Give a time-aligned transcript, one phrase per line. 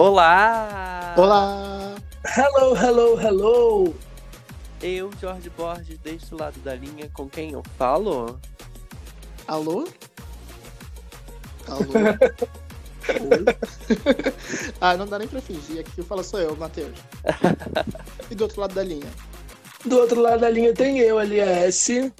[0.00, 1.14] Olá!
[1.18, 1.94] Olá!
[2.24, 3.94] Hello, hello, hello!
[4.80, 8.40] Eu, Jorge Borges, deste lado da linha, com quem eu falo?
[9.46, 9.84] Alô?
[11.66, 11.84] Alô?
[13.10, 13.44] Oi?
[14.80, 15.80] ah, não dá nem pra fingir.
[15.80, 16.98] Aqui quem fala sou eu, Matheus.
[18.30, 19.10] e do outro lado da linha?
[19.84, 22.10] Do outro lado da linha tem eu, LS.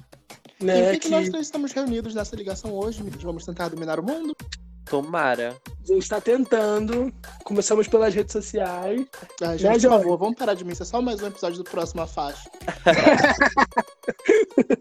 [0.60, 1.08] Né, e por que, que...
[1.08, 3.02] nós três estamos reunidos nessa ligação hoje?
[3.22, 4.36] Vamos tentar dominar o mundo?
[4.90, 5.56] Tomara.
[5.84, 7.12] A gente está tentando.
[7.44, 9.06] Começamos pelas redes sociais.
[9.40, 9.80] Ah, Né, por jovem?
[9.98, 10.72] favor, vamos parar de mim.
[10.72, 12.50] Isso é só mais um episódio do Próxima Faixa.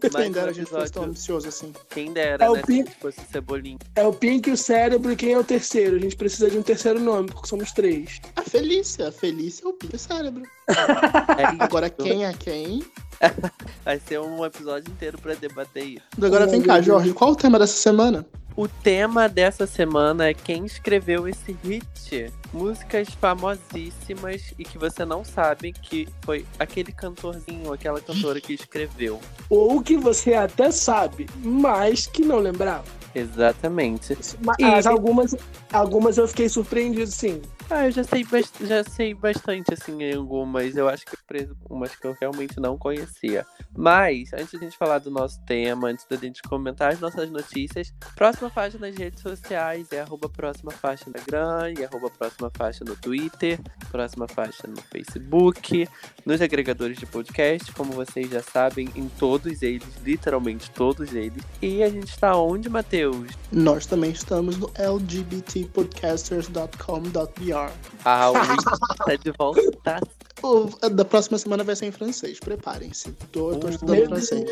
[0.02, 1.72] Mais Quem um dera a gente fosse tão ambicioso assim.
[1.90, 2.62] Quem dera, É o né?
[2.66, 3.78] Pin- Se fosse cebolinha.
[3.94, 5.96] É o Pink, o cérebro e quem é o terceiro.
[5.96, 8.20] A gente precisa de um terceiro nome, porque somos três.
[8.36, 9.08] A Felícia.
[9.08, 10.42] A Felícia é o Pio Cérebro.
[10.68, 11.56] É isso.
[11.60, 12.82] Agora quem é quem?
[13.84, 16.02] Vai ser um episódio inteiro pra debater isso.
[16.20, 17.12] Agora vem cá, Jorge.
[17.12, 18.26] Qual o tema dessa semana?
[18.60, 22.30] O tema dessa semana é quem escreveu esse hit.
[22.52, 29.18] Músicas famosíssimas e que você não sabe que foi aquele cantorzinho, aquela cantora que escreveu.
[29.48, 32.84] Ou que você até sabe, mas que não lembrava.
[33.14, 34.14] Exatamente.
[34.60, 35.34] Mas algumas,
[35.72, 37.40] algumas eu fiquei surpreendido, sim.
[37.72, 38.26] Ah, eu já sei,
[38.62, 40.76] já sei bastante, assim, algumas.
[40.76, 43.46] Eu acho que preso umas que eu realmente não conhecia.
[43.76, 47.30] Mas, antes de a gente falar do nosso tema, antes da gente comentar as nossas
[47.30, 52.50] notícias, próxima faixa nas redes sociais é arroba próxima faixa no Instagram e arroba próxima
[52.56, 55.88] faixa no Twitter, próxima faixa no Facebook,
[56.26, 61.44] nos agregadores de podcast, como vocês já sabem, em todos eles, literalmente todos eles.
[61.62, 63.30] E a gente está onde, Matheus?
[63.52, 67.59] Nós também estamos no lgbtpodcasters.com.br.
[68.04, 70.00] Ah, o Luiz tá de volta.
[70.42, 73.12] O da próxima semana vai ser em francês, preparem-se.
[73.30, 74.44] Tô, tô estudando Meu francês.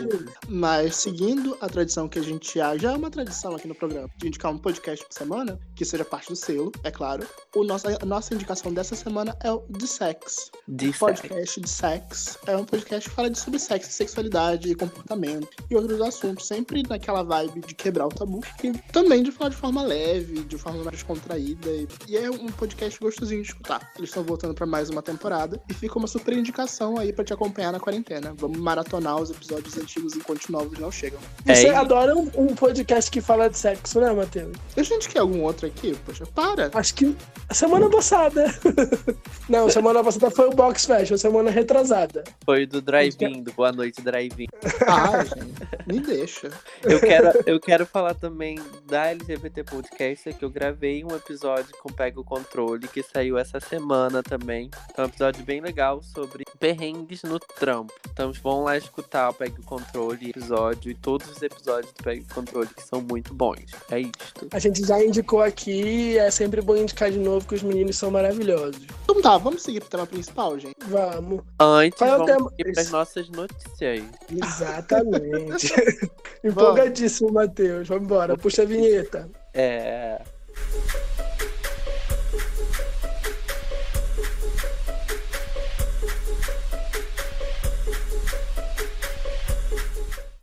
[0.47, 4.09] Mas seguindo a tradição que a gente já, já é uma tradição aqui no programa,
[4.19, 7.27] de indicar um podcast por semana, que seja parte do selo, é claro.
[7.57, 10.51] O nosso, a nossa indicação dessa semana é o de Sex.
[10.67, 12.39] de podcast de sexo.
[12.47, 17.23] É um podcast que fala de sobre sexo, sexualidade, comportamento e outros assuntos, sempre naquela
[17.23, 20.99] vibe de quebrar o tabu e também de falar de forma leve, de forma mais
[20.99, 21.71] descontraída.
[21.71, 23.91] E, e é um podcast gostosinho de escutar.
[23.97, 27.33] Eles estão voltando pra mais uma temporada e fica uma super indicação aí pra te
[27.33, 28.35] acompanhar na quarentena.
[28.37, 31.21] Vamos maratonar os episódios antigos enquanto novos não chegam.
[31.47, 31.77] É Você isso.
[31.77, 34.57] adora um, um podcast que fala de sexo, né, Matheus?
[34.77, 35.97] A gente quer algum outro aqui?
[36.05, 36.71] Poxa, para!
[36.75, 37.17] Acho que
[37.53, 38.47] semana passada.
[39.49, 42.25] Não, semana passada foi o Box Fashion, semana retrasada.
[42.45, 44.49] Foi do drive-in, do Boa Noite Drive-in.
[44.87, 46.51] Ah, gente, me deixa.
[46.83, 51.93] Eu quero, eu quero falar também da LGBT Podcast, que eu gravei um episódio com
[51.93, 54.71] Pega o Controle, que saiu essa semana também.
[54.97, 55.68] É um episódio bem legal
[56.03, 57.93] sobre perrengues no trampo.
[58.13, 62.23] Então vão lá escutar o Pega o Controle episódio e todos os episódios do Pega
[62.23, 63.71] o Controle, que são muito bons.
[63.91, 64.49] É isto.
[64.53, 67.97] A gente já indicou aqui e é sempre bom indicar de novo que os meninos
[67.97, 68.81] são maravilhosos.
[69.05, 70.77] Então tá, vamos seguir pro tema principal, gente.
[70.87, 71.43] Vamos.
[71.61, 72.53] Antes, Qual é vamos tema?
[72.59, 74.05] ir para as nossas notícias.
[74.31, 75.75] Exatamente.
[76.45, 77.89] Empolgadíssimo, Matheus.
[77.89, 78.37] Vamos embora.
[78.37, 79.29] Puxa a vinheta.
[79.55, 80.21] É.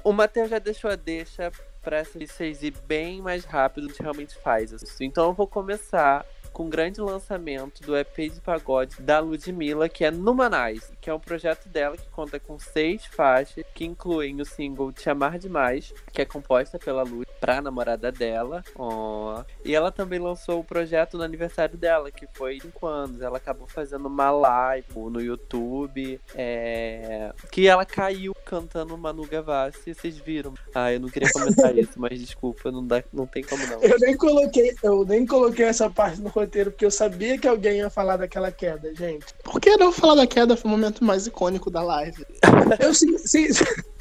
[0.05, 1.51] O Matheus já deixou a deixa
[1.81, 4.71] para vocês ir bem mais rápido do que realmente faz.
[4.71, 5.03] isso.
[5.03, 6.23] Então eu vou começar
[6.53, 11.13] com o grande lançamento do EP de pagode da Ludmilla, que é Numanais, que é
[11.13, 15.93] um projeto dela que conta com seis faixas, que incluem o single Te Amar Demais,
[16.11, 18.63] que é composta pela Lud pra namorada dela.
[18.75, 19.43] Ó.
[19.63, 23.21] E ela também lançou o projeto no aniversário dela, que foi 5 anos.
[23.21, 29.93] Ela acabou fazendo uma live no YouTube, é, que ela caiu cantando Manu Gavassi.
[29.93, 30.55] Vocês viram?
[30.73, 33.79] Ah, eu não queria comentar isso, mas desculpa, não, dá, não tem como não.
[33.83, 37.77] Eu nem coloquei, eu nem coloquei essa parte no roteiro, porque eu sabia que alguém
[37.77, 39.35] ia falar daquela queda, gente.
[39.43, 40.57] Por que não falar da queda?
[40.57, 42.25] Foi o momento mais icônico da live.
[42.79, 43.47] Eu sim, sim-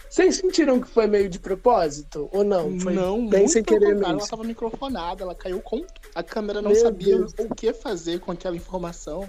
[0.09, 2.29] Vocês sentiram que foi meio de propósito?
[2.33, 2.79] Ou não?
[2.79, 4.05] Foi não, bem sem querer mesmo.
[4.07, 5.85] Ela tava microfonada, ela caiu com.
[6.15, 7.35] A câmera não Meu sabia Deus.
[7.39, 9.29] o que fazer com aquela informação.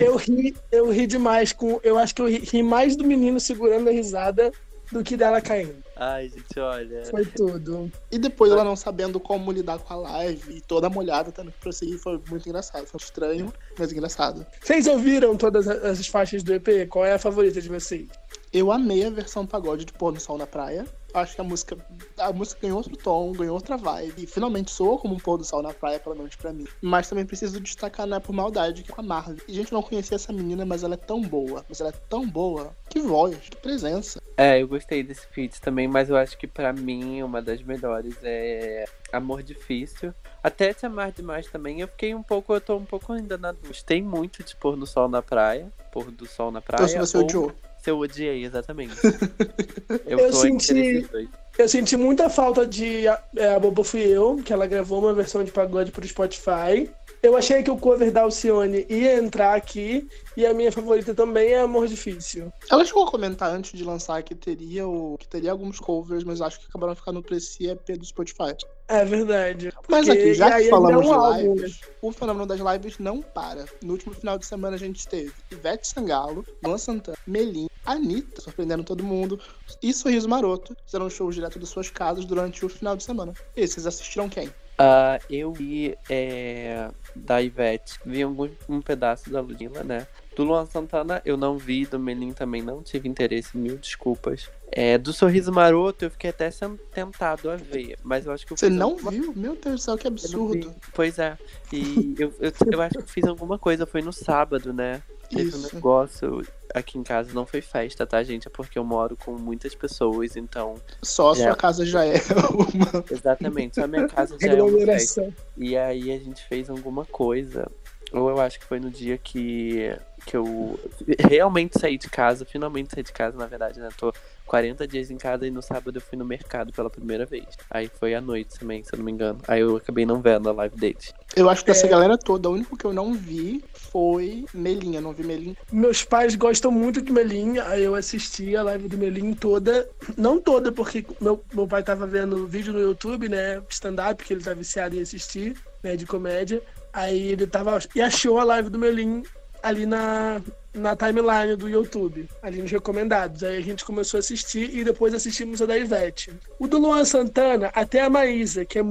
[0.00, 1.80] Eu ri, eu ri demais com.
[1.82, 4.52] Eu acho que eu ri, ri mais do menino segurando a risada
[4.90, 5.82] do que dela caindo.
[5.96, 7.04] Ai, gente, olha.
[7.06, 7.90] Foi tudo.
[8.10, 11.58] E depois ela não sabendo como lidar com a live e toda molhada, tendo que
[11.58, 12.86] prosseguir, foi muito engraçado.
[12.86, 14.46] Foi estranho, mas engraçado.
[14.60, 16.88] Vocês ouviram todas as as faixas do EP?
[16.88, 18.08] Qual é a favorita de vocês?
[18.52, 20.86] Eu amei a versão pagode de Pôr no Sol na Praia.
[21.16, 21.78] Acho que a música,
[22.18, 24.24] a música ganhou outro tom, ganhou outra vibe.
[24.24, 26.66] E finalmente soou como um pôr do sol na praia, pelo menos pra mim.
[26.82, 29.38] Mas também preciso destacar, não é por maldade, que é com a Marvel.
[29.48, 31.64] E, gente, eu não conhecia essa menina, mas ela é tão boa.
[31.70, 32.76] Mas ela é tão boa.
[32.90, 34.20] Que voz, que presença.
[34.36, 38.14] É, eu gostei desse feat também, mas eu acho que pra mim uma das melhores
[38.22, 40.12] é Amor Difícil.
[40.42, 41.80] Até Te Amar Demais também.
[41.80, 43.68] Eu fiquei um pouco, eu tô um pouco ainda na dúvida.
[43.68, 45.72] Gostei muito de pôr no sol na praia.
[45.90, 46.84] Pôr do sol na praia.
[46.84, 47.52] Então, se você ou odiou.
[47.86, 48.94] Eu odiei, exatamente.
[50.06, 51.28] eu, Eu tô senti- entre esses dois.
[51.58, 55.42] Eu senti muita falta de é, A Boba Fui Eu, que ela gravou uma versão
[55.42, 56.90] de pagode pro Spotify.
[57.22, 60.06] Eu achei que o cover da Alcione ia entrar aqui,
[60.36, 62.52] e a minha favorita também é Amor Difícil.
[62.70, 66.40] Ela chegou a comentar antes de lançar que teria, o, que teria alguns covers, mas
[66.42, 68.54] acho que acabaram ficando pra esse EP do Spotify.
[68.86, 69.72] É verdade.
[69.88, 73.64] Mas aqui, já que falamos ele de álbum, lives, o fenômeno das lives não para.
[73.82, 78.84] No último final de semana a gente teve Ivete Sangalo, Luan Santana, Melim, Anitta, surpreendendo
[78.84, 79.40] todo mundo,
[79.82, 83.32] e Sorriso Maroto, fizeram shows direto das suas casas durante o final de semana.
[83.56, 84.50] E vocês assistiram quem?
[84.78, 90.06] Ah, eu vi é, da Ivete, vi algum, um pedaço da Ludmilla, né?
[90.36, 94.50] Do Luan Santana eu não vi, do Melim também não tive interesse, mil desculpas.
[94.70, 96.50] É, do Sorriso Maroto eu fiquei até
[96.92, 99.32] tentado a ver, mas eu acho que eu Você não alguma- viu?
[99.34, 100.74] Meu Deus do céu, que absurdo.
[100.92, 101.38] Pois é,
[101.72, 105.02] e eu, eu, eu acho que fiz alguma coisa, foi no sábado, né?
[105.30, 105.74] Teve um Isso.
[105.74, 106.42] negócio
[106.78, 108.46] aqui em casa, não foi festa, tá, gente?
[108.46, 110.74] É porque eu moro com muitas pessoas, então.
[111.02, 111.54] Só a sua É.
[111.54, 112.14] casa já é
[112.52, 113.04] uma.
[113.10, 115.32] Exatamente, só a minha casa já é uma festa.
[115.56, 117.70] E aí a gente fez alguma coisa.
[118.16, 120.80] Ou eu acho que foi no dia que, que eu
[121.28, 123.88] realmente saí de casa, finalmente saí de casa, na verdade, né?
[123.96, 124.12] Tô
[124.46, 127.44] 40 dias em casa e no sábado eu fui no mercado pela primeira vez.
[127.70, 129.40] Aí foi à noite também, se eu não me engano.
[129.46, 131.12] Aí eu acabei não vendo a live deles.
[131.34, 131.90] Eu acho que dessa É.
[131.90, 135.00] galera toda, o único que eu não vi foi Melinha.
[135.00, 135.56] Não vi Melinha.
[135.70, 139.86] Meus pais gostam muito de Melim, aí eu assisti a live do Melim toda.
[140.16, 143.60] Não toda, porque meu, meu pai tava vendo vídeo no YouTube, né?
[143.68, 145.96] Stand-up, que ele tá viciado em assistir, né?
[145.96, 146.62] De comédia.
[146.96, 147.78] Aí ele tava.
[147.94, 149.22] E achou a live do Melim
[149.62, 150.40] ali na,
[150.72, 153.44] na timeline do YouTube, ali nos recomendados.
[153.44, 156.32] Aí a gente começou a assistir e depois assistimos a da Ivete.
[156.58, 158.82] O do Luan Santana, até a Maísa, que é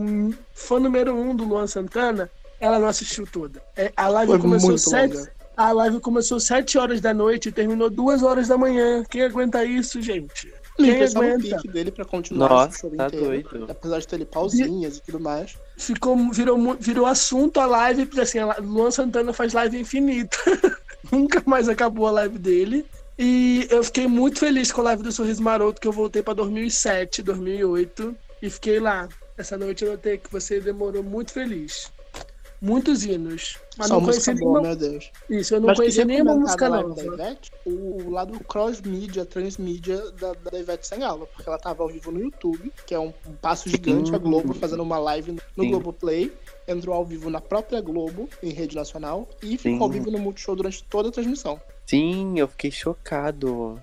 [0.53, 2.29] fã número um do Luan Santana,
[2.59, 3.59] ela não assistiu toda.
[3.75, 5.31] É, a live Foi começou sete, longa.
[5.57, 9.03] a live começou 7 horas da noite e terminou 2 horas da manhã.
[9.09, 10.53] Quem aguenta isso, gente?
[10.75, 11.39] Quem o aguenta?
[11.39, 13.25] pique dele pra continuar Nossa, esse show tá inteiro.
[13.25, 13.67] doido.
[13.69, 15.57] Apesar de ter ele pausinhas e tudo mais.
[15.77, 20.37] Ficou, virou, virou assunto a live, porque assim, a Luan Santana faz live infinita.
[21.11, 22.85] Nunca mais acabou a live dele.
[23.17, 26.33] E eu fiquei muito feliz com a live do Sorriso Maroto, que eu voltei pra
[26.33, 28.15] 2007, 2008.
[28.41, 29.07] E fiquei lá.
[29.37, 31.91] Essa noite eu notei que você demorou muito feliz.
[32.61, 33.57] Muitos hinos.
[33.77, 34.75] Mas Só não música conhecia boa, nenhuma.
[34.79, 35.11] meu Deus.
[35.29, 36.95] Isso, eu não Mas conhecia queria nenhuma música nova.
[36.95, 37.69] da Ivete, o,
[38.03, 42.71] o lado cross-mídia, transmídia da, da Ivete Sangalo, porque ela tava ao vivo no YouTube,
[42.87, 44.23] que é um, um passo gigante, a Sim.
[44.23, 45.69] Globo fazendo uma live no, no Sim.
[45.71, 46.31] Globoplay,
[46.67, 49.83] entrou ao vivo na própria Globo, em rede nacional, e ficou Sim.
[49.83, 51.59] ao vivo no Multishow durante toda a transmissão.
[51.85, 53.79] Sim, eu fiquei chocado.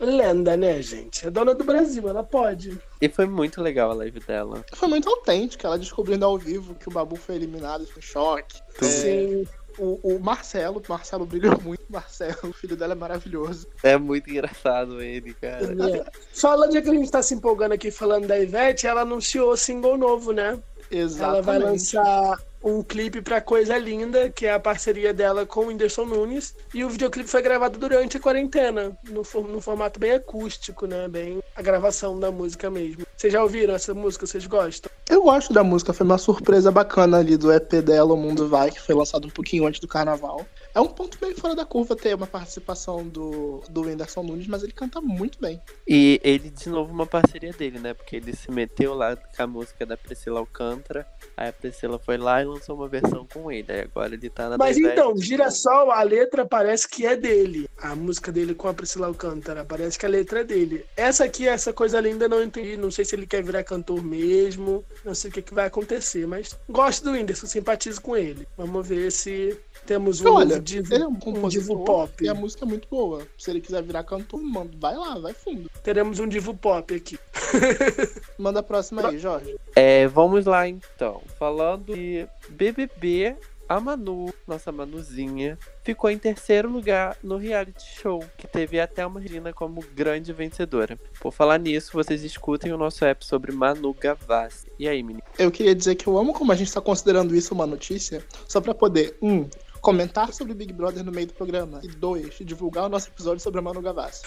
[0.00, 1.26] Lenda, né, gente?
[1.26, 2.80] É dona do Brasil, ela pode.
[3.00, 4.64] E foi muito legal a live dela.
[4.72, 8.60] Foi muito autêntica, ela descobrindo ao vivo que o Babu foi eliminado, foi um choque.
[8.80, 9.46] É, Sim.
[9.78, 13.66] o, o Marcelo, o Marcelo brilhou muito, Marcelo, o filho dela é maravilhoso.
[13.82, 15.66] É muito engraçado ele, cara.
[15.66, 16.04] É.
[16.32, 19.98] Falando de que a gente tá se empolgando aqui falando da Ivete, ela anunciou single
[19.98, 20.58] novo, né?
[20.90, 21.34] Exatamente.
[21.36, 25.66] Ela vai lançar um clipe pra Coisa Linda, que é a parceria dela com o
[25.68, 26.54] Whindersson Nunes.
[26.74, 31.08] E o videoclipe foi gravado durante a quarentena, no, no formato bem acústico, né?
[31.08, 33.06] Bem a gravação da música mesmo.
[33.16, 34.26] Vocês já ouviram essa música?
[34.26, 34.90] Vocês gostam?
[35.08, 38.70] Eu gosto da música, foi uma surpresa bacana ali do EP dela, O Mundo Vai,
[38.70, 40.46] que foi lançado um pouquinho antes do carnaval.
[40.74, 44.62] É um ponto bem fora da curva ter uma participação do, do Whindersson Nunes, mas
[44.62, 45.60] ele canta muito bem.
[45.86, 47.94] E ele, de novo, uma parceria dele, né?
[47.94, 51.06] Porque ele se meteu lá com a música da Priscila Alcântara.
[51.36, 53.70] Aí a Priscila foi lá e lançou uma versão com ele.
[53.72, 57.68] Aí agora ele tá na Mas então, Girassol, a letra parece que é dele.
[57.78, 60.84] A música dele com a Priscila Alcântara, parece que a letra é dele.
[60.96, 62.76] Essa aqui, essa coisa linda, não entendi.
[62.76, 64.84] Não sei se ele quer virar cantor mesmo.
[65.04, 68.46] Não sei o que, que vai acontecer, mas gosto do Whindersson, simpatizo com ele.
[68.56, 72.24] Vamos ver se temos um Olha, novo divo, Ele é um um divo compositor pop.
[72.24, 73.26] e a música é muito boa.
[73.38, 75.70] Se ele quiser virar cantor, manda, vai lá, vai fundo.
[75.82, 77.18] Teremos um divo pop aqui.
[78.38, 79.56] Manda a próxima aí, Jorge.
[79.74, 81.22] É, vamos lá então.
[81.38, 83.36] Falando de BBB,
[83.68, 89.20] a Manu, nossa Manuzinha, ficou em terceiro lugar no reality show, que teve até uma
[89.20, 90.98] Regina como grande vencedora.
[91.20, 94.66] Por falar nisso, vocês escutem o nosso app sobre Manu Gavassi.
[94.76, 95.22] E aí, menino?
[95.38, 98.60] Eu queria dizer que eu amo como a gente tá considerando isso uma notícia, só
[98.60, 99.48] pra poder, um,
[99.80, 101.80] comentar sobre Big Brother no meio do programa.
[101.82, 104.22] E dois, divulgar o nosso episódio sobre a Manu Gavassi.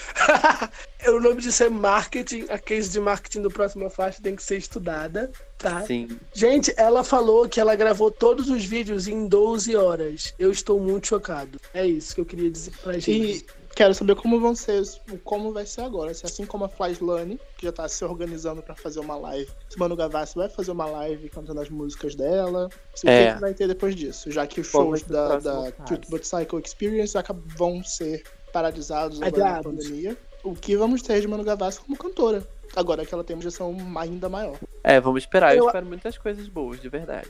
[1.07, 2.45] o nome disso é marketing.
[2.49, 5.81] A case de marketing do próximo faixa tem que ser estudada, tá?
[5.85, 6.09] Sim.
[6.33, 10.33] Gente, ela falou que ela gravou todos os vídeos em 12 horas.
[10.37, 11.59] Eu estou muito chocado.
[11.73, 13.11] É isso que eu queria dizer pra gente.
[13.11, 13.45] E
[13.75, 14.83] quero saber como vão ser,
[15.23, 16.13] como vai ser agora.
[16.13, 19.77] Se assim como a Flyslane, que já tá se organizando para fazer uma live, se
[19.79, 23.31] Manu Gavassi vai fazer uma live cantando as músicas dela, se É.
[23.31, 25.71] o que vai ter depois disso, já que os shows da, da?
[25.71, 27.13] Cute But Cycle Experience
[27.57, 30.17] vão ser paralisados agora na pandemia.
[30.43, 32.45] O que vamos ter de Manu Gavassi como cantora?
[32.75, 34.57] Agora que ela tem uma gestão ainda maior.
[34.83, 35.55] É, vamos esperar.
[35.55, 37.29] Eu Eu- espero muitas coisas boas, de verdade.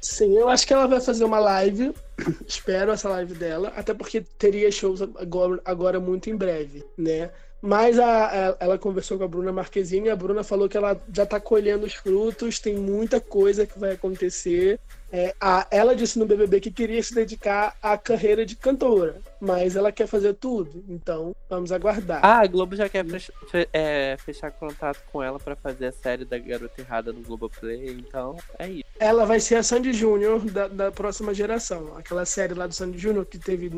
[0.00, 1.94] Sim, eu acho que ela vai fazer uma live.
[2.46, 7.30] Espero essa live dela, até porque teria shows agora, agora muito em breve, né?
[7.62, 10.98] Mas a, a- ela conversou com a Bruna Marquezine e a Bruna falou que ela
[11.14, 14.80] já tá colhendo os frutos, tem muita coisa que vai acontecer.
[15.12, 19.74] É, a- ela disse no BBB que queria se dedicar à carreira de cantora, mas
[19.74, 22.20] ela quer fazer tudo, então vamos aguardar.
[22.22, 25.92] Ah, a Globo já quer fech- fe- é, fechar contato com ela pra fazer a
[25.92, 28.84] série da Garota Errada no Globoplay, então é isso.
[29.00, 31.96] Ela vai ser a Sandy Júnior da, da próxima geração.
[32.10, 33.70] Aquela série lá do Sandy Júnior que teve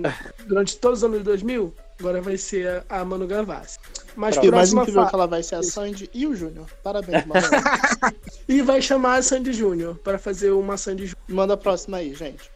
[0.46, 3.78] durante todos os anos de 2000, agora vai ser a Manu Gavassi.
[4.16, 5.10] Mas E o mais incrível é fa...
[5.10, 6.66] que ela vai ser a Sandy e o Júnior.
[6.82, 7.42] Parabéns, Manu.
[8.48, 11.26] E vai chamar a Sandy Júnior para fazer uma Sandy Júnior.
[11.28, 12.50] Manda a próxima aí, gente.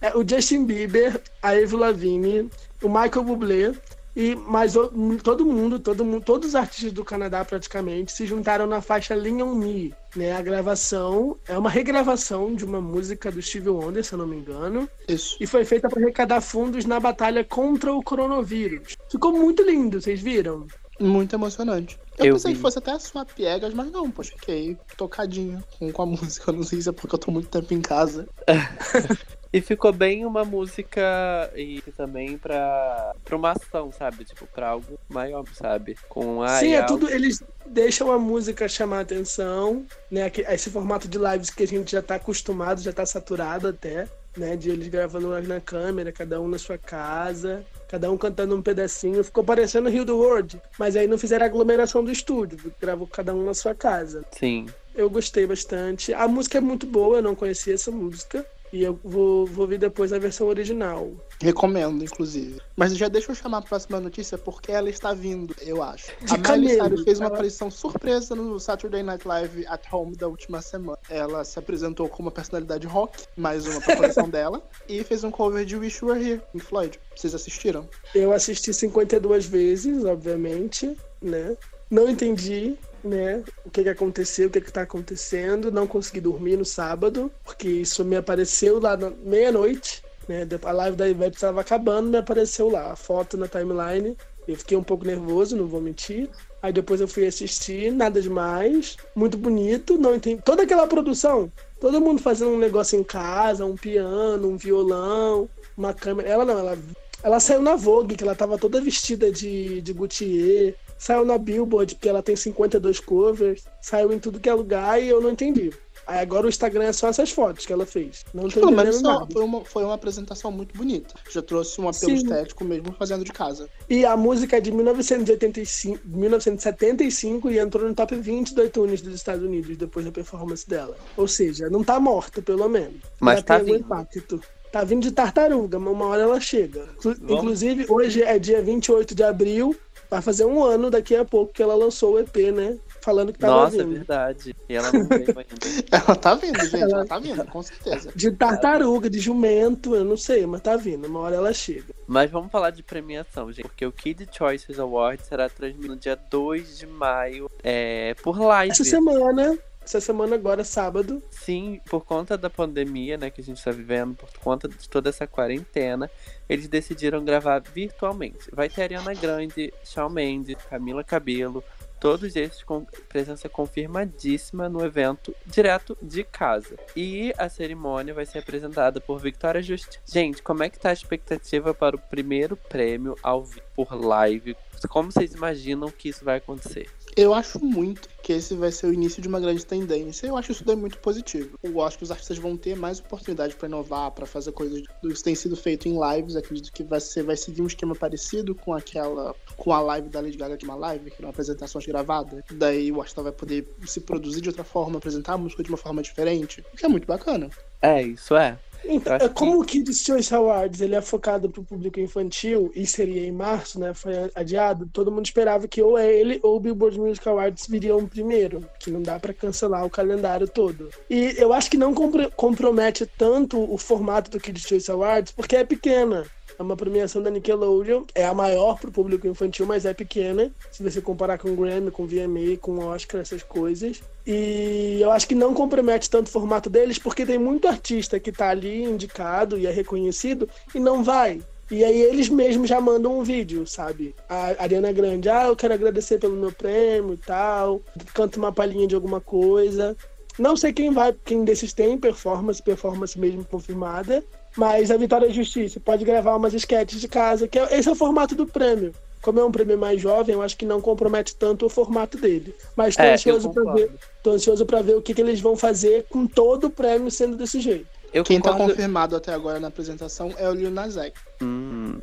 [0.00, 2.50] É, o Justin Bieber, a Avril Lavigne,
[2.82, 3.72] o Michael Bublé
[4.14, 4.90] e mais o-
[5.22, 9.44] todo mundo, todo mundo, todos os artistas do Canadá praticamente se juntaram na faixa Lean
[9.44, 10.32] On Me, né?
[10.32, 14.36] A gravação é uma regravação de uma música do Stevie Wonder, se eu não me
[14.36, 15.36] engano, Isso.
[15.40, 18.96] e foi feita para arrecadar fundos na batalha contra o coronavírus.
[19.10, 20.66] Ficou muito lindo, vocês viram?
[21.00, 21.98] Muito emocionante.
[22.18, 22.56] Eu, Eu pensei vi.
[22.56, 26.52] que fosse até a sua piegas, mas não, poxa, fiquei tocadinho com, com a música.
[26.52, 28.28] Não sei se é porque eu tô muito tempo em casa.
[29.52, 34.24] E ficou bem uma música e também pra, pra uma ação, sabe?
[34.24, 35.94] Tipo, pra algo maior, sabe?
[36.08, 37.10] Com a Sim, é tudo.
[37.10, 40.32] Eles deixam a música chamar a atenção, né?
[40.48, 44.56] Esse formato de lives que a gente já tá acostumado, já tá saturado até, né?
[44.56, 48.62] De eles gravando live na câmera, cada um na sua casa, cada um cantando um
[48.62, 49.22] pedacinho.
[49.22, 53.34] Ficou parecendo Rio do World, mas aí não fizeram a aglomeração do estúdio, gravou cada
[53.34, 54.24] um na sua casa.
[54.30, 54.64] Sim.
[54.94, 56.14] Eu gostei bastante.
[56.14, 58.46] A música é muito boa, eu não conhecia essa música.
[58.72, 61.10] E eu vou, vou ver depois a versão original.
[61.40, 62.58] Recomendo, inclusive.
[62.74, 66.06] Mas já deixa eu chamar a próxima notícia, porque ela está vindo, eu acho.
[66.22, 70.16] De a Miley Cyrus fez uma ela- aparição surpresa no Saturday Night Live at Home
[70.16, 70.98] da última semana.
[71.10, 75.30] Ela se apresentou como uma personalidade rock, mais uma pra coleção dela, e fez um
[75.30, 76.98] cover de Wish You Were Here, em Floyd.
[77.14, 77.86] Vocês assistiram?
[78.14, 81.56] Eu assisti 52 vezes, obviamente, né?
[81.90, 85.70] Não entendi, né, o que que aconteceu, o que que tá acontecendo.
[85.70, 90.46] Não consegui dormir no sábado, porque isso me apareceu lá meia-noite, né?
[90.62, 94.16] A live da Ivete estava acabando, me apareceu lá a foto na timeline.
[94.46, 96.28] Eu fiquei um pouco nervoso, não vou mentir.
[96.60, 100.40] Aí depois eu fui assistir, nada demais, muito bonito, não entendi.
[100.42, 105.92] Toda aquela produção, todo mundo fazendo um negócio em casa, um piano, um violão, uma
[105.92, 106.28] câmera.
[106.28, 106.78] Ela não, ela
[107.22, 110.74] ela saiu na Vogue, que ela tava toda vestida de, de Gautier.
[111.02, 113.64] Saiu na Billboard, que ela tem 52 covers.
[113.80, 115.72] Saiu em tudo que é lugar e eu não entendi.
[116.06, 118.24] Aí agora o Instagram é só essas fotos que ela fez.
[118.32, 119.26] Não tô Pelo menos nada.
[119.32, 121.12] foi uma, foi uma apresentação muito bonita.
[121.28, 122.14] Já trouxe um apelo Sim.
[122.14, 123.68] estético mesmo fazendo de casa.
[123.90, 129.14] E a música é de 1985, 1975 e entrou no top 20 do iTunes dos
[129.16, 130.96] Estados Unidos depois da performance dela.
[131.16, 133.00] Ou seja, não tá morta, pelo menos.
[133.18, 133.84] Mas Ela tá tem algum vindo.
[133.86, 134.40] impacto.
[134.70, 136.86] Tá vindo de tartaruga, mas uma hora ela chega.
[137.02, 137.18] Vamos.
[137.28, 139.76] Inclusive, hoje é dia 28 de abril.
[140.12, 142.76] Vai fazer um ano daqui a pouco que ela lançou o EP, né?
[143.00, 143.94] Falando que tava Nossa, é vindo.
[143.94, 144.54] verdade.
[144.68, 145.42] E ela não veio ainda.
[145.90, 146.82] Ela tá vindo, gente.
[146.82, 148.12] Ela tá vindo, com certeza.
[148.14, 151.06] De tartaruga, de jumento, eu não sei, mas tá vindo.
[151.08, 151.94] Uma hora ela chega.
[152.06, 153.62] Mas vamos falar de premiação, gente.
[153.62, 158.70] Porque o Kid Choices Award será transmitido no dia 2 de maio é, por live.
[158.70, 163.58] Essa semana, essa semana agora, sábado, Sim, por conta da pandemia, né, que a gente
[163.58, 166.10] está vivendo, por conta de toda essa quarentena,
[166.48, 168.50] eles decidiram gravar virtualmente.
[168.52, 171.64] Vai ter Ariana Grande, Shawn Mendes, Camila Cabello,
[172.02, 176.76] todos esses com presença confirmadíssima no evento direto de casa.
[176.96, 180.00] E a cerimônia vai ser apresentada por Victoria Justiça.
[180.04, 184.56] Gente, como é que tá a expectativa para o primeiro prêmio ao por live?
[184.88, 186.90] Como vocês imaginam que isso vai acontecer?
[187.14, 190.26] Eu acho muito que esse vai ser o início de uma grande tendência.
[190.26, 191.58] Eu acho isso daí muito positivo.
[191.62, 195.12] Eu acho que os artistas vão ter mais oportunidade para inovar, para fazer coisas do
[195.12, 196.36] que tem sido feito em lives.
[196.36, 200.20] Acredito que vai ser, vai seguir um esquema parecido com aquela, com a live da
[200.20, 202.42] Lady Gaga de uma live, que eram apresentações gravadas.
[202.50, 205.78] Daí o artista vai poder se produzir de outra forma, apresentar a música de uma
[205.78, 207.50] forma diferente, o que é muito bacana.
[207.82, 208.58] É, isso é.
[208.84, 213.32] Então, como o Kids Choice Awards ele é focado pro público infantil e seria em
[213.32, 213.94] março, né?
[213.94, 218.06] Foi adiado, todo mundo esperava que ou é ele ou o Billboard Music Awards viriam
[218.06, 220.88] primeiro, que não dá pra cancelar o calendário todo.
[221.08, 225.56] E eu acho que não compro- compromete tanto o formato do Kids Choice Awards, porque
[225.56, 226.24] é pequena.
[226.58, 230.50] É uma premiação da Nickelodeon, é a maior pro público infantil, mas é pequena.
[230.70, 234.02] Se você comparar com o Grammy, com o VMA, com Oscar, essas coisas.
[234.26, 238.30] E eu acho que não compromete tanto o formato deles, porque tem muito artista que
[238.30, 241.40] tá ali indicado e é reconhecido e não vai.
[241.70, 244.14] E aí eles mesmos já mandam um vídeo, sabe?
[244.28, 247.80] A Ariana Grande, ah, eu quero agradecer pelo meu prêmio e tal.
[248.12, 249.96] Canta uma palhinha de alguma coisa.
[250.38, 254.22] Não sei quem vai, quem desses tem performance, performance mesmo confirmada.
[254.56, 257.92] Mas a Vitória e Justiça pode gravar umas sketches de casa, que é, esse é
[257.92, 258.94] o formato do prêmio.
[259.22, 262.54] Como é um prêmio mais jovem, eu acho que não compromete tanto o formato dele.
[262.76, 263.90] Mas tô É, ansioso pra ver.
[264.22, 267.36] Tô ansioso pra ver o que, que eles vão fazer com todo o prêmio sendo
[267.36, 267.86] desse jeito.
[268.12, 271.12] Eu Quem tá concordo- confirmado até agora na apresentação é o Lil Nas X.
[271.42, 272.00] Hum.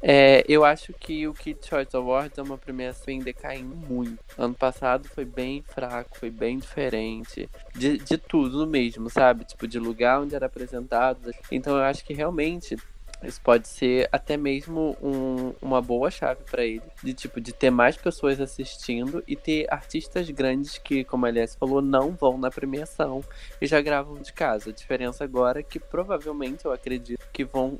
[0.00, 4.18] É, eu acho que o Kid Choice Awards é uma premiação em decaindo muito.
[4.36, 7.48] Ano passado foi bem fraco, foi bem diferente.
[7.74, 9.44] De, de tudo mesmo, sabe?
[9.44, 11.32] Tipo, de lugar onde era apresentado.
[11.50, 12.76] Então eu acho que realmente
[13.24, 16.82] isso pode ser até mesmo um- uma boa chave pra ele.
[17.02, 21.54] De tipo, de ter mais pessoas assistindo e ter artistas grandes que, como a Aliás
[21.56, 23.22] falou, não vão na premiação
[23.60, 24.70] e já gravam de casa.
[24.70, 27.78] A diferença agora é que provavelmente eu acredito que vão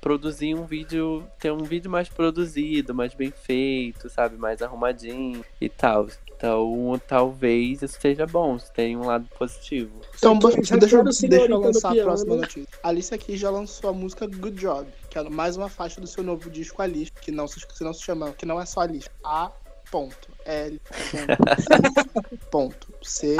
[0.00, 5.68] produzir um vídeo, ter um vídeo mais produzido, mais bem feito, sabe, mais arrumadinho e
[5.68, 6.06] tal.
[6.36, 9.90] Então, talvez isso seja bom, isso tem um lado positivo.
[10.16, 12.68] Então, deixa, deixa, eu- deixa eu lançar a próxima notícia.
[12.80, 16.06] A Alice aqui já lançou a música Good Job, que é mais uma faixa do
[16.06, 18.82] seu novo disco Alice, que não se, que não se chama, que não é só
[18.82, 19.08] Alice.
[19.24, 19.50] A
[19.90, 23.38] ponto L ponto, ponto C I,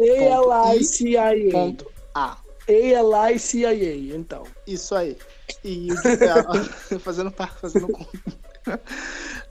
[0.00, 1.50] A-L-I-C-I-A.
[1.52, 2.38] ponto A.
[2.68, 4.44] A-L-I-C-I-A, então.
[4.66, 5.16] Isso aí.
[5.62, 5.88] E
[7.00, 7.30] fazendo
[7.60, 7.88] fazendo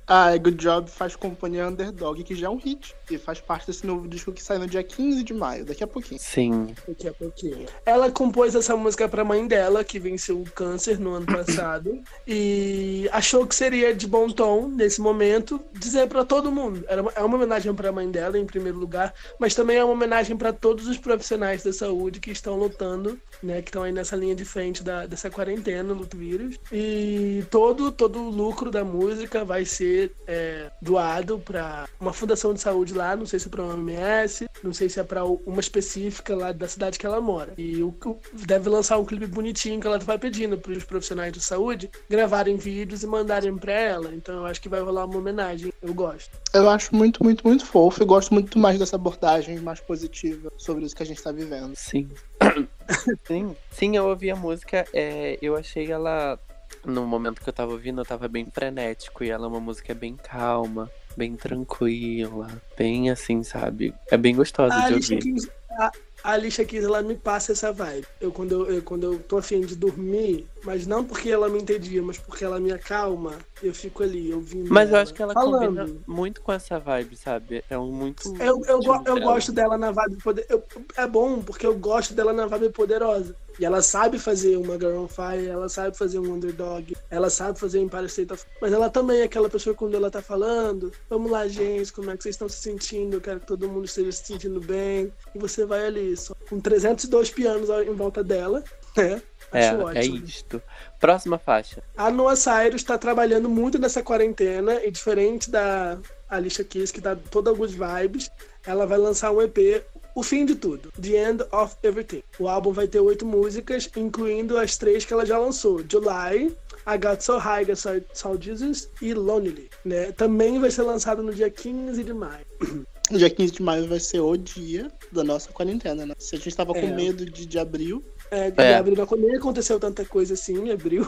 [0.05, 2.93] A Good Job faz companhia Underdog, que já é um hit.
[3.09, 5.87] E faz parte desse novo disco que sai no dia 15 de maio, daqui a
[5.87, 6.19] pouquinho.
[6.19, 6.73] Sim.
[6.87, 7.65] Daqui a pouquinho.
[7.85, 13.07] Ela compôs essa música pra mãe dela, que venceu o câncer no ano passado, e
[13.11, 16.83] achou que seria de bom tom, nesse momento, dizer pra todo mundo.
[16.87, 19.93] Era uma- É uma homenagem pra mãe dela, em primeiro lugar, mas também é uma
[19.93, 24.15] homenagem pra todos os profissionais da saúde que estão lutando, né, que estão aí nessa
[24.15, 26.59] linha de frente da, dessa quarentena, do vírus.
[26.71, 29.92] E todo, todo o lucro da música vai ser
[30.27, 34.47] é, doado pra uma fundação de saúde lá, não sei se é pra uma OMS,
[34.63, 37.53] não sei se é pra uma específica lá da cidade que ela mora.
[37.57, 37.93] E o,
[38.33, 43.03] deve lançar um clipe bonitinho que ela vai pedindo pros profissionais de saúde gravarem vídeos
[43.03, 44.13] e mandarem pra ela.
[44.13, 45.71] Então eu acho que vai rolar uma homenagem.
[45.81, 46.31] Eu gosto.
[46.53, 50.85] Eu acho muito, muito, muito fofo e gosto muito mais dessa abordagem mais positiva sobre
[50.85, 51.75] isso que a gente tá vivendo.
[51.75, 52.09] Sim.
[53.25, 53.55] Sim.
[53.71, 56.39] Sim, eu ouvi a música, é, eu achei ela.
[56.85, 59.23] No momento que eu tava ouvindo, eu tava bem frenético.
[59.23, 63.93] E ela é uma música bem calma, bem tranquila, bem assim, sabe?
[64.11, 65.19] É bem gostosa A de Alicia ouvir.
[65.19, 65.91] Keys, a,
[66.23, 68.05] a Alicia Keys, ela me passa essa vibe.
[68.19, 71.59] Eu quando, eu, eu- quando eu tô afim de dormir, mas não porque ela me
[71.61, 74.71] entendia, mas porque ela me acalma, eu fico ali ouvindo.
[74.71, 75.77] Mas eu acho que ela falando.
[75.77, 77.63] combina muito com essa vibe, sabe?
[77.69, 78.33] É um muito.
[78.41, 80.45] Eu, eu, go- eu gosto dela na vibe poder.
[80.49, 80.63] eu-
[80.97, 83.35] é bom porque eu gosto dela na vibe poderosa.
[83.59, 87.59] E ela sabe fazer uma Girl on Fire, ela sabe fazer um Underdog, ela sabe
[87.59, 88.43] fazer um Empire State of.
[88.59, 92.17] Mas ela também é aquela pessoa quando ela tá falando: Vamos lá, gente, como é
[92.17, 93.17] que vocês estão se sentindo?
[93.17, 95.13] Eu quero que todo mundo esteja se sentindo bem.
[95.35, 98.63] E você vai ali, só com 302 pianos em volta dela,
[98.97, 99.21] né?
[99.53, 100.25] É, Acho é ótimo.
[100.25, 100.61] isto.
[100.99, 101.83] Próxima faixa.
[101.97, 105.97] A Noah Cyrus está trabalhando muito nessa quarentena e diferente da
[106.29, 108.31] Alicia Keys, que tá toda good vibes,
[108.65, 109.83] ela vai lançar um EP,
[110.15, 112.23] o fim de tudo, The End of Everything.
[112.39, 116.55] O álbum vai ter oito músicas, incluindo as três que ela já lançou, July,
[116.87, 119.69] I Got So High, I Saw- Saw Jesus e Lonely.
[119.83, 120.11] Né?
[120.11, 122.45] Também vai ser lançado no dia 15 de maio.
[123.11, 126.13] O dia 15 de maio vai ser o dia da nossa quarentena, né?
[126.17, 126.89] Se a gente tava com É.
[126.89, 128.01] medo de, de abril,
[128.33, 128.75] É, É.
[128.75, 131.05] Abril não nem aconteceu tanta coisa assim em abril.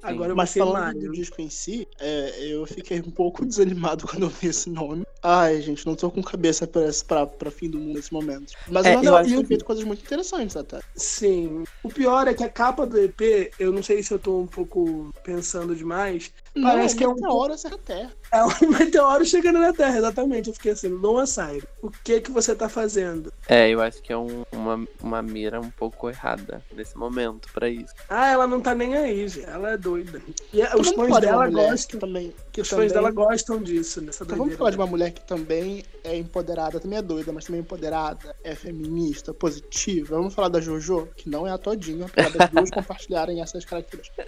[0.00, 4.22] Agora vai mas falando do disco em si, é, eu fiquei um pouco desanimado quando
[4.22, 5.04] eu vi esse nome.
[5.22, 8.52] Ai, gente, não tô com cabeça pra, esse- pra, pra fim do mundo nesse momento.
[8.68, 10.80] Mas É, ela eu acho tem que- feito coisas muito interessantes até.
[10.94, 11.64] Sim.
[11.82, 14.46] O pior é que a capa do EP, eu não sei se eu tô um
[14.46, 16.30] pouco pensando demais.
[16.54, 18.10] Não, Parece que é um meteoro essa terra.
[18.32, 18.48] É um
[18.92, 20.48] meteoro chegando na Terra, exatamente.
[20.48, 21.64] Eu fiquei assim, Noah Cyrus.
[21.82, 23.32] o que que você tá fazendo?
[23.48, 27.68] É, eu acho que é um- uma, uma mira um pouco errada nesse momento pra
[27.68, 27.94] isso.
[28.08, 29.46] Ah, ela não tá nem aí, gente.
[29.48, 30.20] Ela é doida.
[30.52, 31.88] E Então os fãs dela mulher gostam.
[31.90, 32.84] que também, que Os também...
[32.86, 36.80] fãs dela gostam disso, nessa Então vamos falar de uma mulher que também é empoderada,
[36.80, 40.16] também é doida, mas também é empoderada, é feminista, positiva.
[40.16, 44.26] Vamos falar da Jojo, que não é a todinha, apesar das duas compartilharem essas características.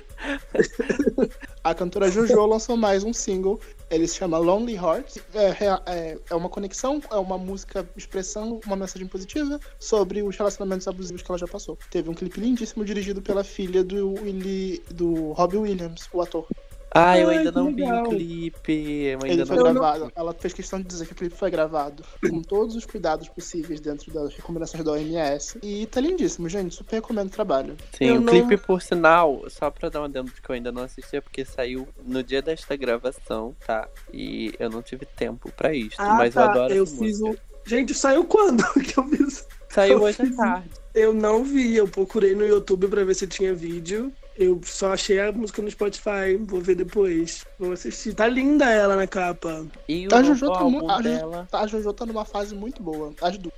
[1.64, 5.18] a cantora Jojo lançou mais um single, ele se chama Lonely Hearts.
[5.34, 10.86] É, é, é uma conexão, é uma música expressando uma mensagem positiva sobre os relacionamentos
[10.86, 11.78] abusivos que ela já passou.
[11.90, 16.46] Teve um clipe lindíssimo dirigido pela filha do, Willie, do Robbie Williams, o ator.
[16.92, 18.04] Ah, eu Ai, ainda não vi legal.
[18.04, 18.72] o clipe.
[18.72, 20.12] Eu Ele ainda foi não gravado.
[20.16, 23.78] Ela fez questão de dizer que o clipe foi gravado com todos os cuidados possíveis
[23.80, 25.58] dentro das recomendações da OMS.
[25.62, 26.74] E tá lindíssimo, gente.
[26.74, 27.76] Super recomendo o trabalho.
[27.96, 30.54] Sim, Eu o não- clipe, por sinal, só pra dar uma dentro de que eu
[30.54, 33.88] ainda não assisti, é porque saiu no dia desta gravação, tá?
[34.12, 35.94] E eu não tive tempo pra isso.
[35.98, 36.42] Ah, mas tá.
[36.42, 37.42] eu adoro Eu essa fiz música.
[37.46, 37.68] o.
[37.68, 39.46] Gente, saiu quando que eu fiz?
[39.68, 40.70] Saiu eu hoje à fiz- tarde.
[40.92, 44.12] Eu não vi, eu procurei no YouTube pra ver se tinha vídeo.
[44.40, 47.44] Eu só achei a música no Spotify, vou ver depois.
[47.58, 48.14] Vou assistir.
[48.14, 49.66] Tá linda ela na capa.
[49.86, 52.24] E o A novo Jojo, tá, álbum mu- a, Jojo, dela, a Jojo tá numa
[52.24, 53.12] fase muito boa.
[53.20, 53.52] As duas.